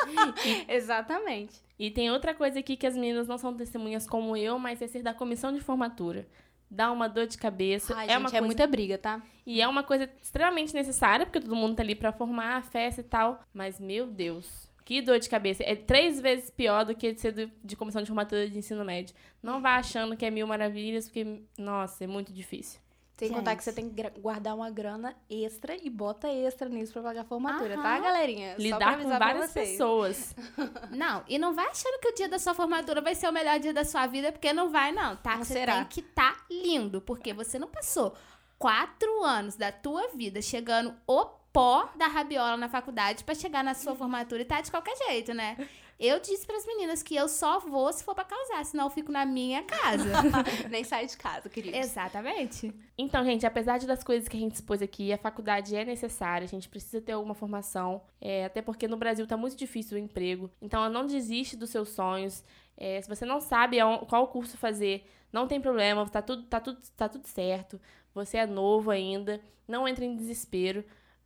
Exatamente. 0.67 1.63
E 1.77 1.89
tem 1.89 2.11
outra 2.11 2.33
coisa 2.33 2.59
aqui 2.59 2.77
que 2.77 2.85
as 2.85 2.95
meninas 2.95 3.27
não 3.27 3.37
são 3.37 3.55
testemunhas 3.55 4.07
como 4.07 4.37
eu, 4.37 4.59
mas 4.59 4.81
é 4.81 4.87
ser 4.87 5.01
da 5.01 5.13
comissão 5.13 5.51
de 5.51 5.59
formatura. 5.59 6.27
Dá 6.69 6.91
uma 6.91 7.07
dor 7.07 7.27
de 7.27 7.37
cabeça. 7.37 7.93
Ai, 7.95 8.05
é 8.05 8.09
gente, 8.09 8.19
uma 8.19 8.27
é 8.27 8.31
coisa... 8.31 8.45
muita 8.45 8.67
briga, 8.67 8.97
tá? 8.97 9.21
E 9.45 9.61
é 9.61 9.67
uma 9.67 9.83
coisa 9.83 10.09
extremamente 10.21 10.73
necessária, 10.73 11.25
porque 11.25 11.39
todo 11.39 11.55
mundo 11.55 11.75
tá 11.75 11.83
ali 11.83 11.95
para 11.95 12.11
formar 12.11 12.57
a 12.57 12.61
festa 12.61 13.01
e 13.01 13.03
tal. 13.03 13.43
Mas, 13.53 13.79
meu 13.79 14.07
Deus, 14.07 14.69
que 14.85 15.01
dor 15.01 15.19
de 15.19 15.29
cabeça. 15.29 15.63
É 15.63 15.75
três 15.75 16.19
vezes 16.19 16.49
pior 16.49 16.85
do 16.85 16.95
que 16.95 17.15
ser 17.15 17.51
de 17.63 17.75
comissão 17.75 18.01
de 18.01 18.07
formatura 18.07 18.49
de 18.49 18.57
ensino 18.57 18.83
médio. 18.83 19.15
Não 19.41 19.61
vá 19.61 19.75
achando 19.75 20.17
que 20.17 20.25
é 20.25 20.31
mil 20.31 20.47
maravilhas, 20.47 21.05
porque, 21.05 21.43
nossa, 21.57 22.03
é 22.03 22.07
muito 22.07 22.33
difícil. 22.33 22.79
Sem 23.15 23.27
Gente. 23.27 23.37
contar 23.37 23.55
que 23.55 23.63
você 23.63 23.71
tem 23.71 23.87
que 23.89 24.09
guardar 24.19 24.55
uma 24.55 24.71
grana 24.71 25.15
extra 25.29 25.75
e 25.75 25.87
bota 25.87 26.27
extra 26.27 26.67
nisso 26.67 26.91
pra 26.93 27.03
pagar 27.03 27.21
a 27.21 27.23
formatura, 27.23 27.75
tá, 27.75 27.81
Aham. 27.81 27.83
tá, 27.83 27.99
galerinha? 27.99 28.55
Lidar 28.57 28.97
com 28.97 29.07
várias 29.07 29.51
pessoas. 29.51 30.35
Não, 30.89 31.23
e 31.27 31.37
não 31.37 31.53
vai 31.53 31.67
achando 31.67 31.99
que 31.99 32.07
o 32.09 32.15
dia 32.15 32.27
da 32.27 32.39
sua 32.39 32.53
formatura 32.55 33.01
vai 33.01 33.13
ser 33.13 33.29
o 33.29 33.31
melhor 33.31 33.59
dia 33.59 33.71
da 33.73 33.85
sua 33.85 34.07
vida, 34.07 34.31
porque 34.31 34.51
não 34.51 34.69
vai, 34.71 34.91
não, 34.91 35.15
tá? 35.15 35.37
Não 35.37 35.43
você 35.45 35.53
será. 35.53 35.75
tem 35.75 35.85
que 35.85 36.01
tá 36.01 36.35
lindo, 36.49 37.01
porque 37.01 37.33
você 37.33 37.59
não 37.59 37.67
passou 37.67 38.15
quatro 38.57 39.23
anos 39.23 39.55
da 39.55 39.71
tua 39.71 40.07
vida 40.09 40.41
chegando 40.41 40.95
o 41.05 41.25
pó 41.53 41.87
da 41.95 42.07
rabiola 42.07 42.57
na 42.57 42.67
faculdade 42.67 43.23
para 43.23 43.35
chegar 43.35 43.63
na 43.63 43.75
sua 43.75 43.95
formatura 43.95 44.41
e 44.41 44.45
tá 44.45 44.59
de 44.59 44.71
qualquer 44.71 44.97
jeito, 45.07 45.33
né? 45.33 45.55
Eu 45.99 46.19
disse 46.19 46.45
para 46.45 46.57
as 46.57 46.65
meninas 46.65 47.03
que 47.03 47.15
eu 47.15 47.29
só 47.29 47.59
vou 47.59 47.93
se 47.93 48.03
for 48.03 48.15
para 48.15 48.25
causar, 48.25 48.65
senão 48.65 48.85
eu 48.85 48.89
fico 48.89 49.11
na 49.11 49.25
minha 49.25 49.61
casa. 49.61 50.09
Nem 50.69 50.83
saio 50.83 51.07
de 51.07 51.15
casa, 51.15 51.47
querida. 51.47 51.77
Exatamente. 51.77 52.73
Então, 52.97 53.23
gente, 53.23 53.45
apesar 53.45 53.79
das 53.79 54.03
coisas 54.03 54.27
que 54.27 54.35
a 54.35 54.39
gente 54.39 54.55
expôs 54.55 54.81
aqui, 54.81 55.13
a 55.13 55.17
faculdade 55.17 55.75
é 55.75 55.85
necessária, 55.85 56.45
a 56.45 56.49
gente 56.49 56.67
precisa 56.67 56.99
ter 56.99 57.11
alguma 57.11 57.35
formação, 57.35 58.01
é, 58.19 58.45
até 58.45 58.61
porque 58.61 58.87
no 58.87 58.97
Brasil 58.97 59.27
tá 59.27 59.37
muito 59.37 59.55
difícil 59.55 59.95
o 59.95 59.99
emprego. 59.99 60.49
Então, 60.61 60.89
não 60.89 61.05
desiste 61.05 61.55
dos 61.55 61.69
seus 61.69 61.89
sonhos. 61.89 62.43
É, 62.75 62.99
se 62.99 63.07
você 63.07 63.23
não 63.23 63.39
sabe 63.39 63.77
qual 64.09 64.27
curso 64.27 64.57
fazer, 64.57 65.07
não 65.31 65.47
tem 65.47 65.61
problema, 65.61 66.09
tá 66.09 66.21
tudo, 66.21 66.43
tá, 66.43 66.59
tudo, 66.59 66.81
tá 66.97 67.07
tudo 67.07 67.27
certo. 67.27 67.79
Você 68.15 68.37
é 68.37 68.47
novo 68.47 68.89
ainda, 68.89 69.39
não 69.67 69.87
entre 69.87 70.05
em 70.05 70.15
desespero. 70.15 70.83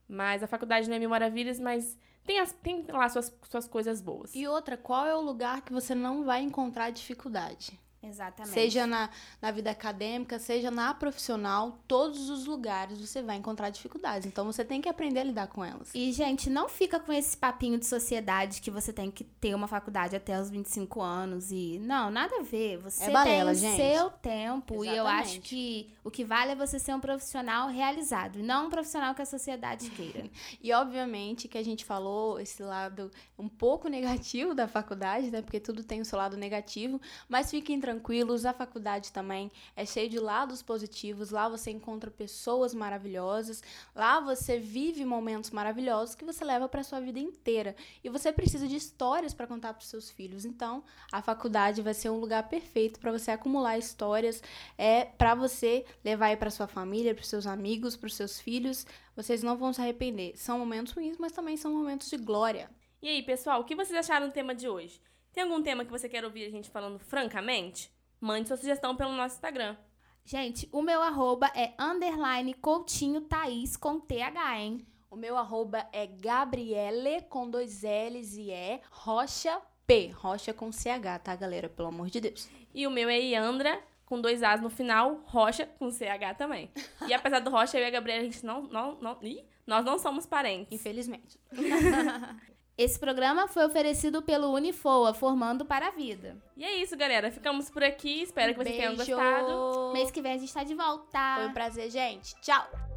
Mas 0.07 0.41
a 0.41 0.47
faculdade 0.47 0.87
não 0.87 0.95
é 0.95 0.99
mil 0.99 1.09
maravilhas, 1.09 1.59
mas 1.59 1.97
tem, 2.25 2.39
as, 2.39 2.51
tem 2.51 2.85
lá 2.87 3.07
suas, 3.09 3.33
suas 3.49 3.67
coisas 3.67 4.01
boas. 4.01 4.33
E 4.35 4.47
outra, 4.47 4.77
qual 4.77 5.05
é 5.05 5.15
o 5.15 5.21
lugar 5.21 5.61
que 5.61 5.73
você 5.73 5.93
não 5.93 6.23
vai 6.23 6.41
encontrar 6.41 6.89
dificuldade? 6.89 7.79
Exatamente. 8.01 8.53
Seja 8.53 8.85
na, 8.85 9.09
na 9.41 9.51
vida 9.51 9.71
acadêmica, 9.71 10.37
seja 10.37 10.69
na 10.69 10.93
profissional, 10.93 11.79
todos 11.87 12.29
os 12.29 12.45
lugares 12.45 12.99
você 12.99 13.21
vai 13.21 13.37
encontrar 13.37 13.69
dificuldades. 13.69 14.27
Então 14.27 14.45
você 14.45 14.63
tem 14.63 14.81
que 14.81 14.87
aprender 14.87 15.21
a 15.21 15.23
lidar 15.23 15.47
com 15.47 15.65
elas. 15.65 15.89
E, 15.93 16.11
gente, 16.11 16.49
não 16.49 16.69
fica 16.69 16.99
com 16.99 17.11
esse 17.11 17.35
papinho 17.35 17.77
de 17.77 17.85
sociedade 17.85 18.61
que 18.61 18.69
você 18.69 18.93
tem 18.93 19.09
que 19.09 19.23
ter 19.23 19.55
uma 19.55 19.67
faculdade 19.67 20.15
até 20.15 20.39
os 20.39 20.49
25 20.49 21.01
anos 21.01 21.51
e. 21.51 21.79
Não, 21.79 22.11
nada 22.11 22.39
a 22.39 22.43
ver. 22.43 22.77
Você 22.77 23.05
é 23.05 23.11
balela, 23.11 23.51
tem 23.51 23.61
gente. 23.61 23.77
seu 23.77 24.09
tempo. 24.09 24.75
Exatamente. 24.75 24.93
E 24.93 24.97
eu 24.97 25.07
acho 25.07 25.41
que 25.41 25.93
o 26.03 26.11
que 26.11 26.23
vale 26.23 26.51
é 26.51 26.55
você 26.55 26.79
ser 26.79 26.93
um 26.93 26.99
profissional 26.99 27.67
realizado, 27.67 28.39
e 28.39 28.43
não 28.43 28.67
um 28.67 28.69
profissional 28.69 29.13
que 29.13 29.21
a 29.21 29.25
sociedade 29.25 29.89
queira. 29.89 30.29
e 30.61 30.71
obviamente 30.71 31.47
que 31.47 31.57
a 31.57 31.63
gente 31.63 31.83
falou 31.83 32.39
esse 32.39 32.61
lado 32.63 33.11
um 33.37 33.49
pouco 33.49 33.87
negativo 33.87 34.53
da 34.53 34.67
faculdade, 34.67 35.31
né? 35.31 35.41
Porque 35.41 35.59
tudo 35.59 35.83
tem 35.83 35.99
o 35.99 36.05
seu 36.05 36.17
lado 36.17 36.37
negativo, 36.37 37.01
mas 37.27 37.49
fiquem 37.49 37.79
tranquilos, 37.87 38.45
a 38.45 38.51
faculdade 38.51 39.13
também 39.13 39.49
é 39.73 39.85
cheia 39.85 40.09
de 40.09 40.19
lados 40.19 40.61
positivos. 40.61 41.31
Lá 41.31 41.47
você 41.47 41.71
encontra 41.71 42.11
pessoas 42.11 42.73
maravilhosas, 42.73 43.63
lá 43.95 44.19
você 44.19 44.59
vive 44.59 45.05
momentos 45.05 45.51
maravilhosos 45.51 46.13
que 46.13 46.25
você 46.25 46.43
leva 46.43 46.67
para 46.67 46.83
sua 46.83 46.99
vida 46.99 47.17
inteira. 47.17 47.77
E 48.03 48.09
você 48.09 48.33
precisa 48.33 48.67
de 48.67 48.75
histórias 48.75 49.33
para 49.33 49.47
contar 49.47 49.73
para 49.73 49.85
seus 49.85 50.09
filhos. 50.09 50.43
Então, 50.43 50.83
a 51.13 51.21
faculdade 51.21 51.81
vai 51.81 51.93
ser 51.93 52.09
um 52.09 52.19
lugar 52.19 52.49
perfeito 52.49 52.99
para 52.99 53.13
você 53.13 53.31
acumular 53.31 53.77
histórias, 53.77 54.43
é 54.77 55.05
para 55.05 55.33
você 55.33 55.85
levar 56.03 56.35
para 56.35 56.51
sua 56.51 56.67
família, 56.67 57.15
para 57.15 57.23
seus 57.23 57.47
amigos, 57.47 57.95
para 57.95 58.09
seus 58.09 58.37
filhos. 58.37 58.85
Vocês 59.15 59.41
não 59.41 59.55
vão 59.55 59.71
se 59.71 59.79
arrepender. 59.79 60.33
São 60.35 60.59
momentos 60.59 60.91
ruins, 60.91 61.17
mas 61.17 61.31
também 61.31 61.55
são 61.55 61.71
momentos 61.71 62.09
de 62.09 62.17
glória. 62.17 62.69
E 63.01 63.07
aí, 63.07 63.23
pessoal, 63.23 63.61
o 63.61 63.63
que 63.63 63.75
vocês 63.75 63.97
acharam 63.97 64.27
do 64.27 64.33
tema 64.33 64.53
de 64.53 64.67
hoje? 64.67 64.99
Tem 65.37 65.43
algum 65.43 65.61
tema 65.61 65.85
que 65.85 65.91
você 65.91 66.09
quer 66.09 66.25
ouvir 66.25 66.47
a 66.47 66.49
gente 66.49 66.67
falando 66.67 66.97
francamente? 66.97 67.91
Mande 68.19 68.47
sua 68.47 68.57
sugestão 68.57 68.95
pelo 68.95 69.11
nosso 69.11 69.35
Instagram. 69.35 69.77
Gente, 70.25 70.67
o 70.71 70.81
meu 70.81 70.99
arroba 70.99 71.45
é 71.53 71.75
underline 71.79 72.55
Coutinho 72.55 73.21
Thaís 73.21 73.77
com 73.77 73.99
TH, 73.99 74.59
hein? 74.59 74.87
O 75.11 75.15
meu 75.15 75.37
arroba 75.37 75.87
é 75.93 76.07
Gabriele 76.07 77.21
com 77.29 77.47
dois 77.47 77.83
L's 77.83 78.35
e 78.35 78.49
E 78.49 78.81
Rocha 78.89 79.61
P. 79.85 80.07
Rocha 80.07 80.55
com 80.55 80.71
CH, 80.71 81.21
tá, 81.23 81.35
galera? 81.35 81.69
Pelo 81.69 81.89
amor 81.89 82.09
de 82.09 82.19
Deus. 82.19 82.49
E 82.73 82.87
o 82.87 82.89
meu 82.89 83.07
é 83.07 83.19
Iandra 83.19 83.79
com 84.07 84.19
dois 84.19 84.41
As 84.41 84.59
no 84.59 84.71
final, 84.71 85.21
Rocha 85.25 85.67
com 85.77 85.91
CH 85.91 86.35
também. 86.35 86.71
E 87.07 87.13
apesar 87.13 87.41
do 87.41 87.51
Rocha, 87.51 87.77
eu 87.77 87.83
e 87.83 87.85
a 87.85 87.91
Gabriela, 87.91 88.21
a 88.21 88.23
gente 88.23 88.43
não. 88.43 88.63
não, 88.63 88.99
não 88.99 89.19
ih, 89.21 89.45
nós 89.67 89.85
não 89.85 89.99
somos 89.99 90.25
parentes. 90.25 90.73
Infelizmente. 90.73 91.39
Esse 92.77 92.99
programa 92.99 93.47
foi 93.47 93.65
oferecido 93.65 94.21
pelo 94.21 94.53
Unifoa, 94.53 95.11
formando 95.11 95.65
para 95.65 95.87
a 95.87 95.91
vida. 95.91 96.37
E 96.55 96.63
é 96.63 96.75
isso, 96.75 96.95
galera. 96.95 97.31
Ficamos 97.31 97.71
por 97.71 97.83
aqui. 97.83 98.21
Espero 98.21 98.53
que 98.53 98.63
vocês 98.63 98.77
tenham 98.77 98.95
gostado. 98.95 99.91
Mês 99.93 100.11
que 100.11 100.21
vem 100.21 100.33
a 100.33 100.37
gente 100.37 100.53
tá 100.53 100.63
de 100.63 100.75
volta. 100.75 101.35
Foi 101.37 101.47
um 101.47 101.53
prazer, 101.53 101.89
gente. 101.89 102.35
Tchau. 102.39 102.96